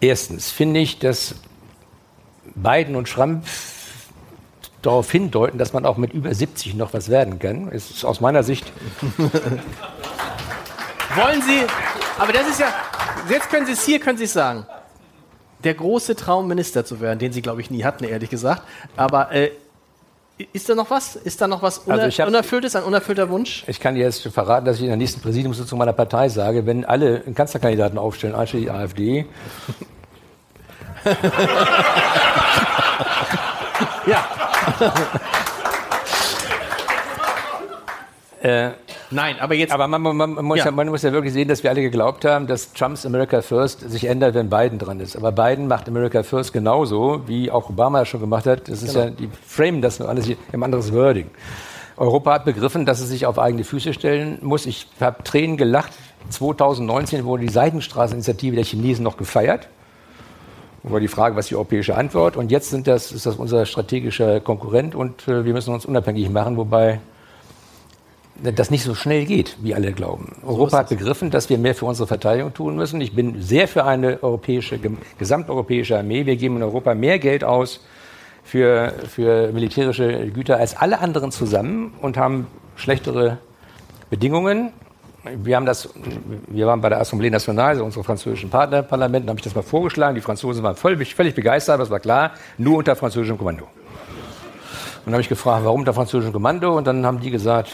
[0.00, 1.34] Erstens finde ich, dass
[2.54, 3.44] Biden und Trump
[4.82, 7.70] darauf hindeuten, dass man auch mit über 70 noch was werden kann.
[7.70, 8.72] Das ist aus meiner Sicht.
[11.16, 11.64] Wollen Sie,
[12.18, 12.72] aber das ist ja,
[13.28, 14.66] jetzt können Sie es hier, können Sie es sagen.
[15.64, 18.62] Der große Traum, Minister zu werden, den Sie, glaube ich, nie hatten, ehrlich gesagt.
[18.96, 19.50] Aber äh,
[20.52, 21.16] ist da noch was?
[21.16, 23.64] Ist da noch was uner also hab, Unerfülltes, ein unerfüllter Wunsch?
[23.66, 26.84] Ich kann dir jetzt verraten, dass ich in der nächsten Präsidiumssitzung meiner Partei sage, wenn
[26.84, 29.26] alle Kanzlerkandidaten aufstellen, einschließlich die AfD.
[34.06, 34.28] ja.
[38.46, 38.70] äh,
[39.10, 39.72] Nein, aber jetzt.
[39.72, 40.66] Aber man, man, man, muss ja.
[40.66, 40.70] ja.
[40.70, 44.04] man muss ja wirklich sehen, dass wir alle geglaubt haben, dass Trumps America First sich
[44.04, 45.16] ändert, wenn Biden dran ist.
[45.16, 48.68] Aber Biden macht America First genauso, wie auch Obama schon gemacht hat.
[48.68, 49.06] Das ist genau.
[49.06, 51.28] ja, die framen das nur alles im anderes Wording.
[51.96, 54.66] Europa hat begriffen, dass es sich auf eigene Füße stellen muss.
[54.66, 55.92] Ich habe Tränen gelacht.
[56.28, 59.68] 2019 wurde die Seidenstraßeninitiative der Chinesen noch gefeiert.
[60.84, 62.36] War die Frage, was die europäische Antwort?
[62.36, 66.30] Und jetzt sind das, ist das unser strategischer Konkurrent und äh, wir müssen uns unabhängig
[66.30, 67.00] machen, wobei
[68.42, 70.36] das nicht so schnell geht, wie alle glauben.
[70.44, 73.00] Europa hat begriffen, dass wir mehr für unsere Verteidigung tun müssen.
[73.00, 74.78] Ich bin sehr für eine europäische,
[75.18, 76.26] gesamteuropäische Armee.
[76.26, 77.80] Wir geben in Europa mehr Geld aus
[78.44, 82.46] für, für militärische Güter als alle anderen zusammen und haben
[82.76, 83.38] schlechtere
[84.10, 84.72] Bedingungen.
[85.24, 85.88] Wir, haben das,
[86.46, 90.14] wir waren bei der Assemblée Nationale, also unsere französischen Partnerparlamenten, habe ich das mal vorgeschlagen.
[90.14, 93.64] Die Franzosen waren völlig, völlig begeistert, aber es war klar, nur unter französischem Kommando.
[93.64, 93.70] Und
[95.06, 96.76] dann habe ich gefragt, warum unter französischem Kommando?
[96.76, 97.72] Und dann haben die gesagt,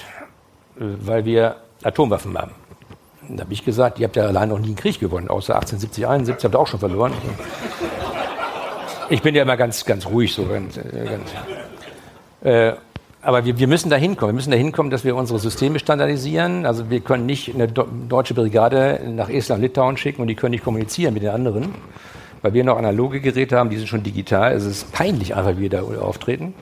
[1.00, 2.52] weil wir Atomwaffen haben.
[3.28, 6.06] Da habe ich gesagt, ihr habt ja allein noch nie einen Krieg gewonnen, außer 1870,
[6.06, 7.12] 71 habt ihr auch schon verloren.
[9.10, 10.42] Ich bin ja immer ganz, ganz ruhig so.
[10.42, 11.30] Äh, ganz,
[12.42, 12.72] äh,
[13.20, 14.34] aber wir, wir müssen da hinkommen.
[14.34, 16.66] Wir müssen da hinkommen, dass wir unsere Systeme standardisieren.
[16.66, 20.64] Also wir können nicht eine deutsche Brigade nach Estland, Litauen schicken und die können nicht
[20.64, 21.74] kommunizieren mit den anderen,
[22.42, 24.52] weil wir noch analoge Geräte haben, die sind schon digital.
[24.52, 26.54] Es ist peinlich einfach, wie wir da auftreten.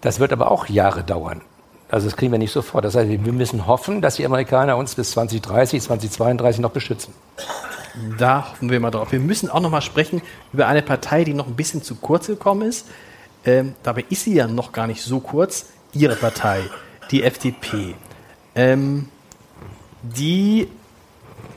[0.00, 1.42] Das wird aber auch Jahre dauern.
[1.94, 2.84] Also das kriegen wir nicht sofort.
[2.84, 7.14] Das heißt, wir müssen hoffen, dass die Amerikaner uns bis 2030, 2032 noch beschützen.
[8.18, 9.12] Da hoffen wir mal drauf.
[9.12, 10.20] Wir müssen auch noch mal sprechen
[10.52, 12.88] über eine Partei, die noch ein bisschen zu kurz gekommen ist.
[13.44, 15.66] Ähm, dabei ist sie ja noch gar nicht so kurz.
[15.92, 16.62] Ihre Partei,
[17.12, 17.94] die FDP,
[18.56, 19.08] ähm,
[20.02, 20.66] die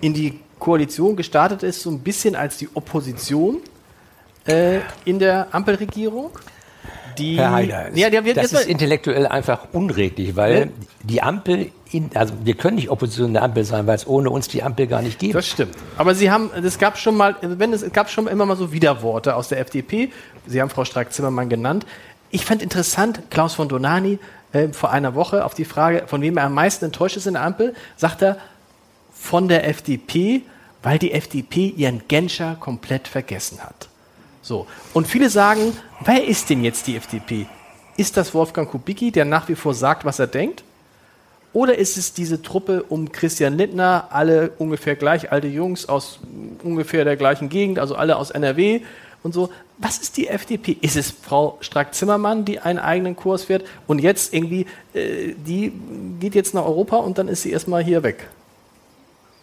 [0.02, 3.58] in die Koalition gestartet ist, so ein bisschen als die Opposition
[4.46, 6.30] äh, in der Ampelregierung.
[7.18, 10.66] Die, Herr Heider, ja, die, das ist intellektuell einfach unredlich, weil ja.
[11.04, 14.48] die Ampel, in, also wir können nicht Opposition der Ampel sein, weil es ohne uns
[14.48, 15.36] die Ampel gar nicht gibt.
[15.36, 15.76] Das stimmt.
[15.98, 18.72] Aber Sie haben, es gab schon mal, wenn es, es gab schon immer mal so
[18.72, 20.12] Widerworte aus der FDP.
[20.46, 21.86] Sie haben Frau Strack-Zimmermann genannt.
[22.30, 24.20] Ich fand interessant, Klaus von Donani
[24.52, 27.34] äh, vor einer Woche auf die Frage, von wem er am meisten enttäuscht ist in
[27.34, 28.38] der Ampel, sagt er,
[29.12, 30.44] von der FDP,
[30.84, 33.90] weil die FDP ihren Genscher komplett vergessen hat.
[34.48, 34.66] So.
[34.94, 37.48] Und viele sagen, wer ist denn jetzt die FDP?
[37.98, 40.64] Ist das Wolfgang Kubicki, der nach wie vor sagt, was er denkt?
[41.52, 46.20] Oder ist es diese Truppe um Christian Lindner, alle ungefähr gleich alte Jungs aus
[46.64, 48.82] ungefähr der gleichen Gegend, also alle aus NRW
[49.22, 49.50] und so?
[49.80, 50.78] Was ist die FDP?
[50.80, 55.74] Ist es Frau Strack-Zimmermann, die einen eigenen Kurs fährt und jetzt irgendwie, äh, die
[56.22, 58.28] geht jetzt nach Europa und dann ist sie erstmal hier weg?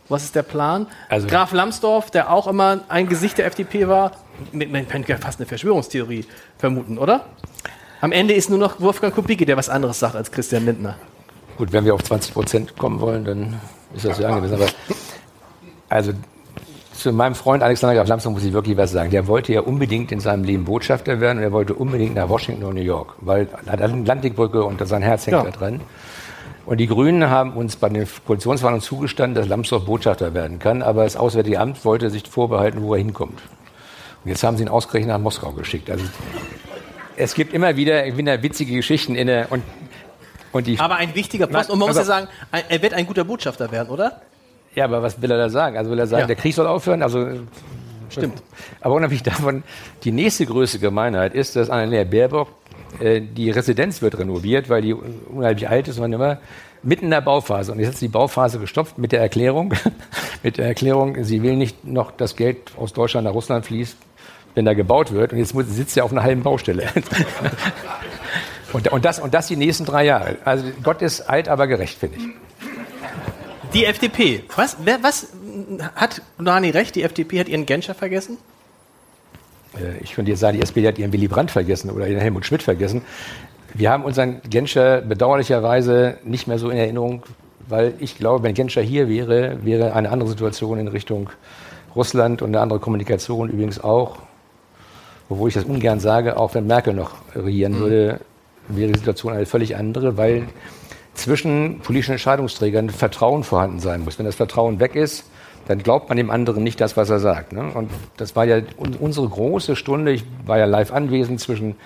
[0.08, 0.86] Was ist der Plan?
[1.08, 4.12] Also Graf Lambsdorff, der auch immer ein Gesicht der FDP war,
[4.52, 6.24] man könnte ja fast eine Verschwörungstheorie
[6.58, 7.26] vermuten, oder?
[8.00, 10.96] Am Ende ist nur noch Wolfgang Kubicki, der was anderes sagt als Christian Lindner.
[11.56, 13.60] Gut, wenn wir auf 20 Prozent kommen wollen, dann
[13.94, 14.54] ist das ja angemessen.
[14.54, 14.66] Aber
[15.88, 16.12] also
[16.94, 19.10] zu meinem Freund Alexander Graf Lambsdorff muss ich wirklich was sagen.
[19.10, 22.64] Der wollte ja unbedingt in seinem Leben Botschafter werden und er wollte unbedingt nach Washington
[22.64, 25.44] und New York, weil er hat eine Atlantikbrücke und sein Herz hängt ja.
[25.44, 25.80] da dran.
[26.66, 31.04] Und die Grünen haben uns bei den Koalitionsverhandlungen zugestanden, dass Lambsdorff Botschafter werden kann, aber
[31.04, 33.40] das Auswärtige Amt wollte sich vorbehalten, wo er hinkommt.
[34.24, 35.90] Und jetzt haben sie ihn ausgerechnet nach Moskau geschickt.
[35.90, 36.04] Also
[37.16, 39.62] es gibt immer wieder, wieder witzige Geschichten in der und,
[40.52, 40.78] und die.
[40.78, 41.70] Aber ein wichtiger Post.
[41.70, 44.22] Und man muss ja sagen, er wird ein guter Botschafter werden, oder?
[44.74, 45.76] Ja, aber was will er da sagen?
[45.76, 46.26] Also will er sagen, ja.
[46.26, 47.02] der Krieg soll aufhören?
[47.02, 47.28] Also
[48.10, 48.42] Stimmt.
[48.80, 49.62] Aber unabhängig davon,
[50.04, 52.48] die nächste größte Gemeinheit ist, dass Annalena Baerbock
[53.00, 56.38] äh, die Residenz wird renoviert, weil die unheimlich alt ist und man immer
[56.82, 57.72] mitten in der Bauphase.
[57.72, 59.72] Und jetzt ist die Bauphase gestopft mit der Erklärung,
[60.42, 63.96] mit der Erklärung, sie will nicht noch das Geld aus Deutschland nach Russland fließt,
[64.54, 65.32] wenn da gebaut wird.
[65.32, 66.88] Und jetzt sitzt sie auf einer halben Baustelle.
[68.72, 70.36] und, und, das, und das die nächsten drei Jahre.
[70.44, 72.24] Also Gott ist alt, aber gerecht, finde ich.
[73.72, 74.44] Die FDP.
[74.54, 75.28] Was, wer, was
[75.96, 76.94] hat Nani recht?
[76.94, 78.38] Die FDP hat ihren Genscher vergessen?
[79.76, 82.46] Äh, ich könnte jetzt sagen, die SPD hat ihren Willy Brandt vergessen oder ihren Helmut
[82.46, 83.02] Schmidt vergessen.
[83.74, 87.24] Wir haben unseren Genscher bedauerlicherweise nicht mehr so in Erinnerung,
[87.66, 91.30] weil ich glaube, wenn Genscher hier wäre, wäre eine andere Situation in Richtung
[91.96, 94.18] Russland und eine andere Kommunikation übrigens auch.
[95.28, 97.80] Obwohl ich das ungern sage, auch wenn Merkel noch regieren mhm.
[97.80, 98.20] würde,
[98.68, 100.46] wäre die Situation eine völlig andere, weil
[101.14, 104.18] zwischen politischen Entscheidungsträgern Vertrauen vorhanden sein muss.
[104.18, 105.24] Wenn das Vertrauen weg ist,
[105.66, 107.52] dann glaubt man dem anderen nicht das, was er sagt.
[107.52, 107.70] Ne?
[107.72, 110.12] Und das war ja unsere große Stunde.
[110.12, 111.76] Ich war ja live anwesend zwischen,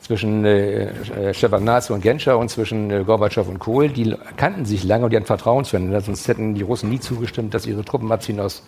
[0.00, 3.88] zwischen äh, äh Shevardnadze und Genscher und zwischen äh, Gorbatschow und Kohl.
[3.88, 6.00] Die kannten sich lange und die hatten Vertrauen zueinander.
[6.00, 8.62] Sonst hätten die Russen nie zugestimmt, dass ihre Truppen abziehen aus,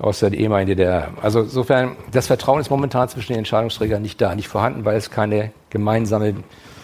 [0.00, 1.08] aus der ehemaligen DDR.
[1.22, 5.10] Also insofern, das Vertrauen ist momentan zwischen den Entscheidungsträgern nicht da, nicht vorhanden, weil es
[5.10, 6.42] keine gemeinsamen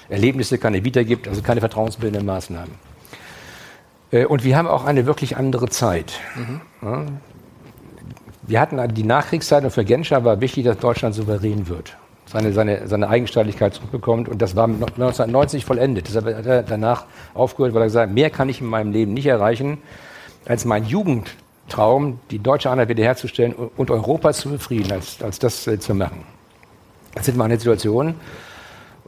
[0.08, 2.72] Erlebnisse, keine Vita gibt, also keine vertrauensbildenden Maßnahmen.
[4.10, 6.20] Äh, und wir haben auch eine wirklich andere Zeit.
[6.82, 7.18] Mhm.
[8.42, 11.96] Wir hatten die Nachkriegszeit und für Genscher war wichtig, dass Deutschland souverän wird,
[12.26, 14.28] seine, seine, seine Eigenstaatlichkeit zurückbekommt.
[14.28, 16.06] Und das war 1990 vollendet.
[16.06, 19.14] Deshalb hat er danach aufgehört, weil er gesagt hat, mehr kann ich in meinem Leben
[19.14, 19.78] nicht erreichen,
[20.46, 20.84] als mein
[21.66, 26.24] Jugendtraum, die deutsche Einheit wiederherzustellen und Europa zu befrieden, als, als das äh, zu machen.
[27.14, 28.14] Jetzt sind wir in einer Situation,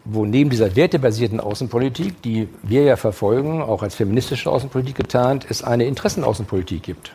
[0.05, 5.63] wo neben dieser wertebasierten Außenpolitik, die wir ja verfolgen, auch als feministische Außenpolitik getarnt, es
[5.63, 7.13] eine Interessenaußenpolitik gibt.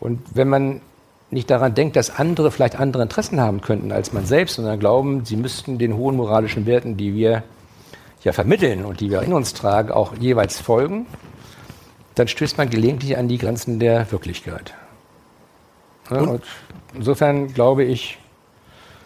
[0.00, 0.80] Und wenn man
[1.30, 5.24] nicht daran denkt, dass andere vielleicht andere Interessen haben könnten als man selbst, sondern glauben,
[5.24, 7.44] sie müssten den hohen moralischen Werten, die wir
[8.22, 11.06] ja vermitteln und die wir in uns tragen, auch jeweils folgen,
[12.14, 14.74] dann stößt man gelegentlich an die Grenzen der Wirklichkeit.
[16.10, 16.36] Ja,
[16.94, 18.18] insofern glaube ich,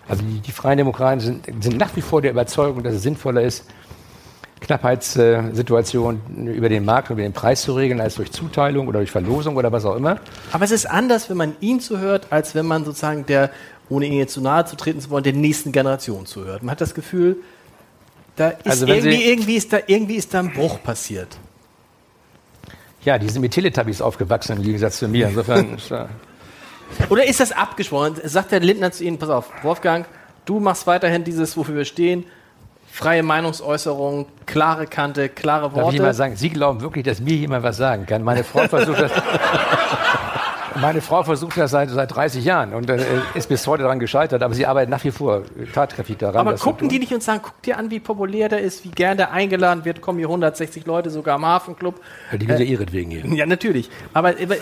[0.09, 3.43] also die, die Freien Demokraten sind, sind, nach wie vor der Überzeugung, dass es sinnvoller
[3.43, 3.65] ist,
[4.61, 9.57] Knappheitssituationen über den Markt, über den Preis zu regeln, als durch Zuteilung oder durch Verlosung
[9.57, 10.19] oder was auch immer.
[10.51, 13.51] Aber es ist anders, wenn man ihn zuhört, als wenn man sozusagen der,
[13.89, 16.65] ohne ihn jetzt zu nahe zu treten zu wollen, der nächsten Generation zuhört.
[16.65, 17.37] Man hat das Gefühl,
[18.35, 21.39] da ist also irgendwie, irgendwie, ist da, irgendwie ist da ein Bruch passiert.
[23.09, 25.29] Ja, die sind mit Teletubbies aufgewachsen im Gegensatz zu mir.
[25.29, 25.79] Insofern
[27.09, 28.17] Oder ist das abgesprochen?
[28.23, 30.05] Sagt der Lindner zu Ihnen, pass auf, Wolfgang,
[30.45, 32.27] du machst weiterhin dieses, wofür wir stehen,
[32.93, 35.85] freie Meinungsäußerung, klare Kante, klare Worte.
[35.85, 38.23] Darf ich mal sagen, Sie glauben wirklich, dass mir jemand was sagen kann?
[38.23, 39.13] Meine Frau versucht das.
[40.81, 42.99] Meine Frau versucht das seit, seit 30 Jahren und äh,
[43.35, 45.43] ist bis heute daran gescheitert, aber sie arbeitet nach wie vor
[45.75, 46.37] tatkräftig daran.
[46.37, 49.17] Aber gucken die nicht und sagen, guck dir an, wie populär der ist, wie gern
[49.17, 52.01] der eingeladen wird, kommen hier 160 Leute sogar am Hafenclub.
[52.33, 53.27] Ja, die sind äh, ja ihretwegen hier.
[53.27, 53.91] Ja, natürlich.
[54.13, 54.57] Aber, aber,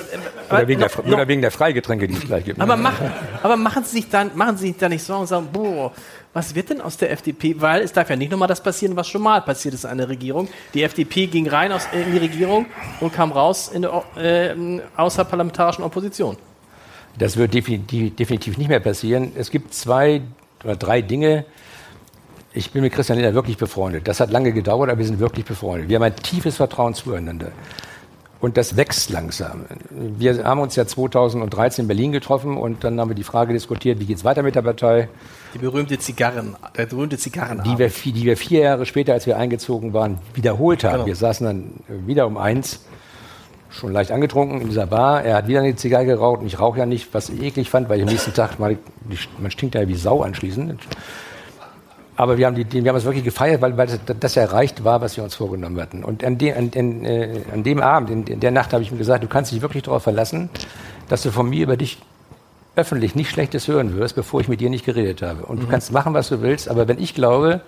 [0.48, 2.60] aber oder, wegen noch, der, oder wegen der Freigetränke, die es gleich gibt.
[2.60, 2.94] Aber, mach,
[3.42, 5.92] aber machen Sie sich dann, machen Sie sich da nicht Sorgen und sagen, boah,
[6.36, 7.62] was wird denn aus der FDP?
[7.62, 10.10] Weil es darf ja nicht nochmal das passieren, was schon mal passiert ist an der
[10.10, 10.48] Regierung.
[10.74, 12.66] Die FDP ging rein aus, in die Regierung
[13.00, 14.54] und kam raus in der äh,
[14.98, 16.36] außerparlamentarischen Opposition.
[17.18, 19.32] Das wird definitiv, definitiv nicht mehr passieren.
[19.34, 20.20] Es gibt zwei
[20.62, 21.46] oder drei Dinge.
[22.52, 24.06] Ich bin mit Christian Lindner wirklich befreundet.
[24.06, 25.88] Das hat lange gedauert, aber wir sind wirklich befreundet.
[25.88, 27.52] Wir haben ein tiefes Vertrauen zueinander.
[28.40, 29.64] Und das wächst langsam.
[29.88, 34.00] Wir haben uns ja 2013 in Berlin getroffen und dann haben wir die Frage diskutiert,
[34.00, 35.08] wie geht es weiter mit der Partei?
[35.56, 37.62] Die berühmte Zigarren, der berühmte Zigarren.
[37.64, 40.92] Die wir, die wir vier Jahre später, als wir eingezogen waren, wiederholt haben.
[40.92, 41.06] Genau.
[41.06, 41.70] Wir saßen dann
[42.06, 42.84] wieder um eins,
[43.70, 45.24] schon leicht angetrunken in dieser Bar.
[45.24, 47.88] Er hat wieder eine Zigarre geraucht und ich rauche ja nicht, was ich eklig fand,
[47.88, 48.76] weil ich am nächsten Tag mal,
[49.38, 50.78] man stinkt ja wie Sau anschließend.
[52.16, 53.88] Aber wir haben, die, wir haben es wirklich gefeiert, weil, weil
[54.20, 56.04] das erreicht war, was wir uns vorgenommen hatten.
[56.04, 58.92] Und an, de, an, an, äh, an dem Abend, in, in der Nacht, habe ich
[58.92, 60.50] ihm gesagt, du kannst dich wirklich darauf verlassen,
[61.08, 61.98] dass du von mir über dich
[62.76, 65.46] öffentlich nicht Schlechtes hören wirst, bevor ich mit dir nicht geredet habe.
[65.46, 65.60] Und mhm.
[65.62, 67.62] du kannst machen, was du willst, aber wenn ich glaube,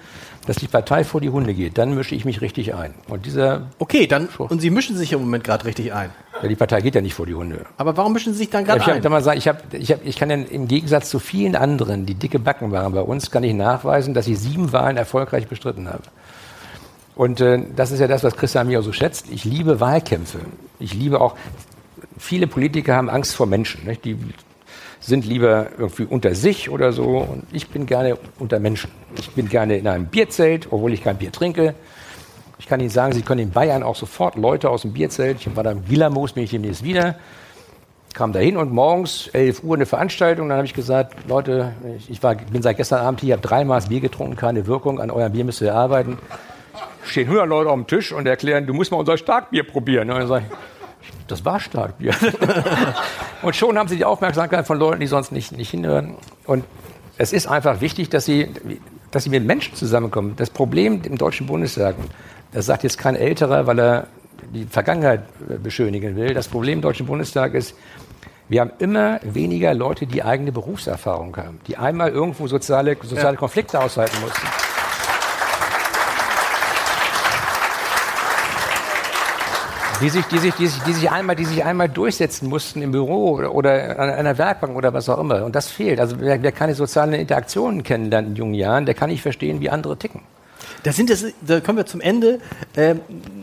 [0.47, 2.95] dass die Partei vor die Hunde geht, dann mische ich mich richtig ein.
[3.09, 6.11] Und dieser okay, dann und Sie mischen sich im Moment gerade richtig ein.
[6.43, 7.67] Ja, die Partei geht ja nicht vor die Hunde.
[7.77, 9.03] Aber warum mischen Sie sich dann gerade ja, ein?
[9.03, 12.15] Mal sagen, ich, hab, ich, hab, ich kann ja im Gegensatz zu vielen anderen, die
[12.15, 16.05] dicke Backen waren bei uns, kann ich nachweisen, dass ich sieben Wahlen erfolgreich bestritten habe.
[17.15, 19.27] Und äh, das ist ja das, was Christian mir auch so schätzt.
[19.31, 20.39] Ich liebe Wahlkämpfe.
[20.79, 21.35] Ich liebe auch,
[22.17, 23.85] viele Politiker haben Angst vor Menschen.
[23.85, 24.05] Nicht?
[24.05, 24.17] Die
[25.01, 27.19] sind lieber irgendwie unter sich oder so.
[27.19, 28.91] Und ich bin gerne unter Menschen.
[29.19, 31.75] Ich bin gerne in einem Bierzelt, obwohl ich kein Bier trinke.
[32.59, 35.39] Ich kann Ihnen sagen, Sie können in Bayern auch sofort Leute aus dem Bierzelt.
[35.41, 37.15] Ich war da im Gilamos, bin ich demnächst wieder.
[38.15, 40.49] Kam da hin und morgens, 11 Uhr, eine Veranstaltung.
[40.49, 41.73] Dann habe ich gesagt, Leute,
[42.09, 45.01] ich war, bin seit gestern Abend hier, habe dreimal Bier getrunken, keine Wirkung.
[45.01, 46.19] An eurem Bier müsst ihr arbeiten.
[47.05, 50.11] Stehen 100 Leute auf dem Tisch und erklären, du musst mal unser Starkbier probieren.
[50.11, 50.57] Und dann sage ich,
[51.31, 52.15] das war Starkbier.
[53.43, 56.17] und schon haben sie die Aufmerksamkeit von Leuten, die sonst nicht, nicht hinhören.
[56.45, 56.65] Und
[57.17, 58.49] es ist einfach wichtig, dass sie,
[59.11, 60.35] dass sie mit Menschen zusammenkommen.
[60.37, 61.97] Das Problem im Deutschen Bundestag,
[62.53, 64.07] das sagt jetzt kein Älterer, weil er
[64.55, 65.23] die Vergangenheit
[65.63, 66.35] beschönigen will.
[66.35, 67.75] Das Problem im Deutschen Bundestag ist,
[68.49, 73.37] wir haben immer weniger Leute, die eigene Berufserfahrung haben, die einmal irgendwo soziale, soziale.
[73.37, 74.47] Konflikte aushalten mussten.
[80.01, 82.93] Die sich, die sich, die sich, die sich einmal, die sich einmal durchsetzen mussten im
[82.93, 85.45] Büro oder, an einer Werkbank oder was auch immer.
[85.45, 86.01] Und das fehlt.
[86.01, 89.71] Also wer, wer keine sozialen Interaktionen kennenlernt in jungen Jahren, der kann nicht verstehen, wie
[89.71, 90.23] andere ticken.
[90.83, 92.41] Da, sind das, da kommen wir zum Ende.
[92.77, 93.01] Ähm,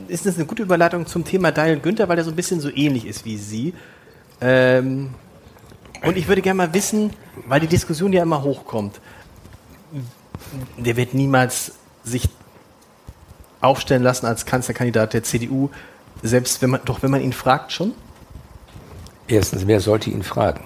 [0.07, 2.69] ist das eine gute Überleitung zum Thema Daniel Günther, weil er so ein bisschen so
[2.69, 3.73] ähnlich ist wie Sie.
[4.41, 5.09] Ähm,
[6.03, 7.11] und ich würde gerne mal wissen,
[7.47, 8.99] weil die Diskussion ja immer hochkommt,
[10.77, 12.29] der wird niemals sich
[13.61, 15.69] aufstellen lassen als Kanzlerkandidat der CDU.
[16.25, 17.93] Selbst wenn man, doch wenn man ihn fragt schon?
[19.27, 20.61] Erstens, wer sollte ihn fragen?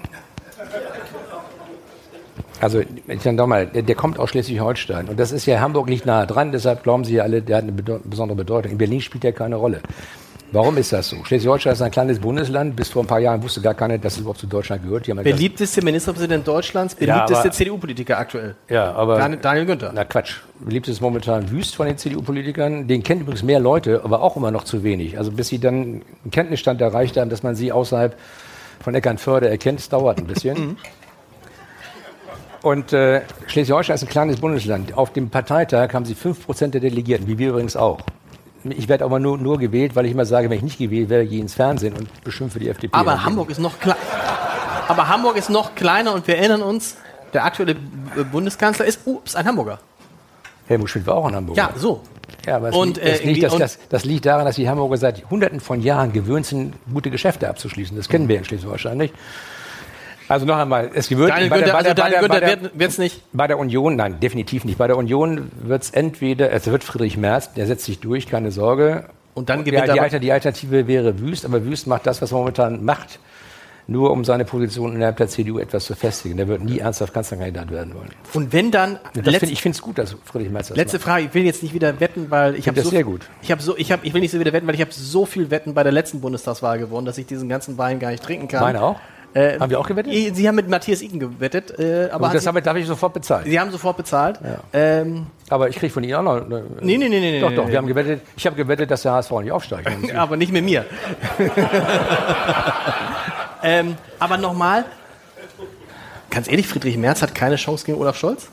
[2.61, 5.09] Also, ich sage mal, der, der, kommt aus Schleswig-Holstein.
[5.09, 7.63] Und das ist ja, Hamburg liegt nahe dran, deshalb glauben Sie ja alle, der hat
[7.63, 8.71] eine besondere Bedeutung.
[8.71, 9.81] In Berlin spielt er keine Rolle.
[10.51, 11.23] Warum ist das so?
[11.23, 12.75] Schleswig-Holstein ist ein kleines Bundesland.
[12.75, 15.05] Bis vor ein paar Jahren wusste gar keiner, dass es überhaupt zu Deutschland gehört.
[15.05, 18.55] Beliebteste Ministerpräsident Deutschlands, beliebteste ja, CDU-Politiker aktuell.
[18.67, 19.17] Ja, aber.
[19.17, 19.91] Daniel, Daniel Günther.
[19.93, 20.37] Na Quatsch.
[20.59, 22.87] Beliebt ist momentan Wüst von den CDU-Politikern.
[22.87, 25.17] Den kennen übrigens mehr Leute, aber auch immer noch zu wenig.
[25.17, 28.17] Also bis sie dann einen Kenntnisstand erreicht haben, dass man sie außerhalb
[28.81, 30.59] von Eckernförde erkennt, das dauert ein bisschen.
[30.59, 30.77] Mhm.
[32.61, 34.97] Und äh, Schleswig-Holstein ist ein kleines Bundesland.
[34.97, 37.99] Auf dem Parteitag haben sie 5% der Delegierten, wie wir übrigens auch.
[38.63, 41.25] Ich werde aber nur, nur gewählt, weil ich immer sage, wenn ich nicht gewählt werde,
[41.25, 42.95] gehe ich ins Fernsehen und beschimpfe die FDP.
[42.95, 43.73] Aber Hamburg ist noch
[44.87, 46.97] Aber Hamburg ist noch kleiner und wir erinnern uns,
[47.33, 47.75] der aktuelle
[48.31, 49.79] Bundeskanzler ist, ups, ein Hamburger.
[50.67, 51.61] Helmut Schmidt war auch ein Hamburger.
[51.61, 52.01] Ja, so.
[52.45, 55.29] Ja, aber und, liegt, das, liegt, das, das, das, liegt daran, dass die Hamburger seit
[55.29, 57.97] Hunderten von Jahren gewöhnt sind, gute Geschäfte abzuschließen.
[57.97, 59.13] Das kennen wir in Schleswig-Holstein nicht.
[60.29, 63.21] Also noch einmal, es wird Daniel Günther, also Günther wird es nicht.
[63.33, 64.77] Bei der Union, nein, definitiv nicht.
[64.77, 68.51] Bei der Union wird es entweder, es wird Friedrich Merz, der setzt sich durch, keine
[68.51, 69.05] Sorge.
[69.33, 72.37] Und dann gewinnt ja, die, die Alternative wäre Wüst, aber Wüst macht das, was er
[72.37, 73.19] momentan macht,
[73.87, 76.37] nur um seine Position innerhalb der CDU etwas zu festigen.
[76.37, 78.09] Der wird nie ernsthaft Kanzlerkandidat werden wollen.
[78.33, 81.05] Und wenn dann, find, ich finde es gut, dass Friedrich Merz das Letzte macht.
[81.05, 83.21] Frage, ich will jetzt nicht wieder wetten, weil ich habe so sehr gut.
[83.41, 85.25] Ich habe so, ich habe, ich will nicht so wieder wetten, weil ich habe so
[85.25, 88.47] viel Wetten bei der letzten Bundestagswahl gewonnen, dass ich diesen ganzen Wein gar nicht trinken
[88.47, 88.61] kann.
[88.61, 88.99] Meine auch.
[89.33, 90.35] Äh, haben wir auch gewettet?
[90.35, 91.77] Sie haben mit Matthias Iken gewettet.
[91.77, 93.45] Äh, aber das habe ich sofort bezahlt.
[93.45, 94.39] Sie haben sofort bezahlt.
[94.43, 94.59] Ja.
[94.73, 96.37] Ähm, aber ich kriege von Ihnen auch noch.
[96.37, 97.39] Äh, nee, nee, nee, nee.
[97.39, 97.65] Doch, nee, doch.
[97.65, 97.71] Nee.
[97.71, 99.87] Wir haben gewettet, ich habe gewettet, dass der HSV nicht aufsteigt.
[100.15, 100.85] aber nicht mit mir.
[103.63, 104.85] ähm, aber nochmal,
[106.31, 108.47] ganz ehrlich, Friedrich Merz hat keine Chance gegen Olaf Scholz?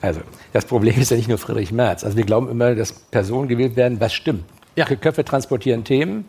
[0.00, 0.20] Also,
[0.52, 2.02] das Problem ist ja nicht nur Friedrich Merz.
[2.02, 4.44] Also wir glauben immer, dass Personen gewählt werden, was stimmt.
[4.74, 4.86] Ja.
[4.86, 6.28] Köpfe transportieren Themen.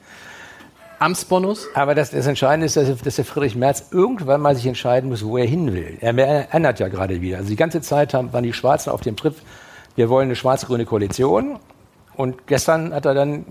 [1.04, 1.68] Amtsbonus?
[1.74, 5.26] Aber das, das Entscheidende ist, dass, dass der Friedrich Merz irgendwann mal sich entscheiden muss,
[5.26, 5.98] wo er hin will.
[6.00, 7.38] Er, er ändert ja gerade wieder.
[7.38, 9.36] Also die ganze Zeit haben, waren die Schwarzen auf dem Trip,
[9.96, 11.60] wir wollen eine schwarz-grüne Koalition.
[12.16, 13.46] Und gestern hat er dann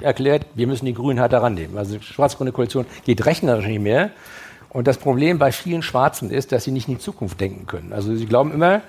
[0.00, 1.78] erklärt, wir müssen die Grünen halt daran nehmen.
[1.78, 4.10] Also die schwarz-grüne Koalition geht rechnerisch nicht mehr.
[4.68, 7.92] Und das Problem bei vielen Schwarzen ist, dass sie nicht in die Zukunft denken können.
[7.92, 8.82] Also sie glauben immer,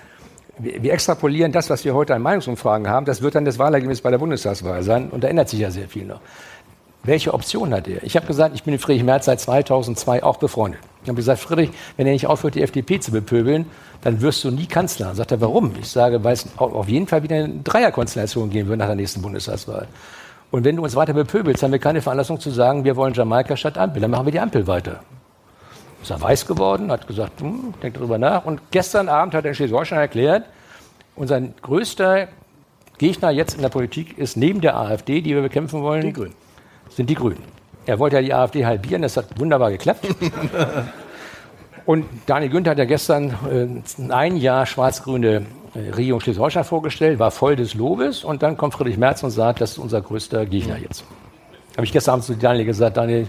[0.58, 4.12] wir extrapolieren das, was wir heute an Meinungsumfragen haben, das wird dann das Wahlergebnis bei
[4.12, 5.10] der Bundestagswahl sein.
[5.10, 6.20] Und da ändert sich ja sehr viel noch.
[7.04, 8.04] Welche Option hat er?
[8.04, 10.82] Ich habe gesagt, ich bin mit Friedrich Merz seit 2002 auch befreundet.
[11.02, 13.66] Ich habe gesagt, Friedrich, wenn er nicht aufhört, die FDP zu bepöbeln,
[14.02, 15.16] dann wirst du nie Kanzler.
[15.16, 15.74] Sagt er, warum?
[15.80, 19.22] Ich sage, weil es auf jeden Fall wieder eine Dreierkonstellation geben wird nach der nächsten
[19.22, 19.88] Bundestagswahl.
[20.52, 23.56] Und wenn du uns weiter bepöbelst, haben wir keine Veranlassung zu sagen, wir wollen Jamaika
[23.56, 24.02] statt Ampel.
[24.02, 25.00] Dann machen wir die Ampel weiter.
[26.02, 28.46] Ist er weiß geworden, hat gesagt, hm, denkt darüber nach.
[28.46, 30.46] Und gestern Abend hat er in Schleswig-Holstein erklärt,
[31.16, 32.28] unser größter
[32.98, 36.49] Gegner jetzt in der Politik ist neben der AfD, die wir bekämpfen wollen, die Grünen
[36.90, 37.44] sind die Grünen.
[37.86, 40.06] Er wollte ja die AfD halbieren, das hat wunderbar geklappt.
[41.86, 47.32] Und Daniel Günther hat ja gestern äh, ein Jahr schwarz-grüne äh, Regierung Schleswig-Holstein vorgestellt, war
[47.32, 50.78] voll des Lobes und dann kommt Friedrich Merz und sagt, das ist unser größter Gegner
[50.78, 51.04] jetzt.
[51.76, 53.28] Habe ich gestern Abend zu Daniel gesagt, Daniel,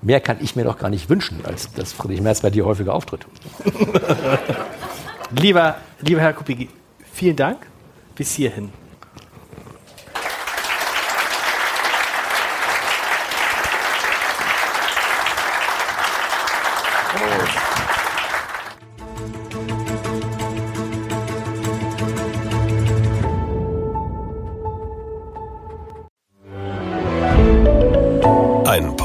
[0.00, 2.94] mehr kann ich mir doch gar nicht wünschen, als dass Friedrich Merz bei dir häufiger
[2.94, 3.26] auftritt.
[5.40, 6.68] lieber, lieber Herr Kupigi,
[7.12, 7.66] vielen Dank
[8.14, 8.70] bis hierhin.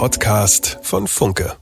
[0.02, 1.61] Podcast von Funke.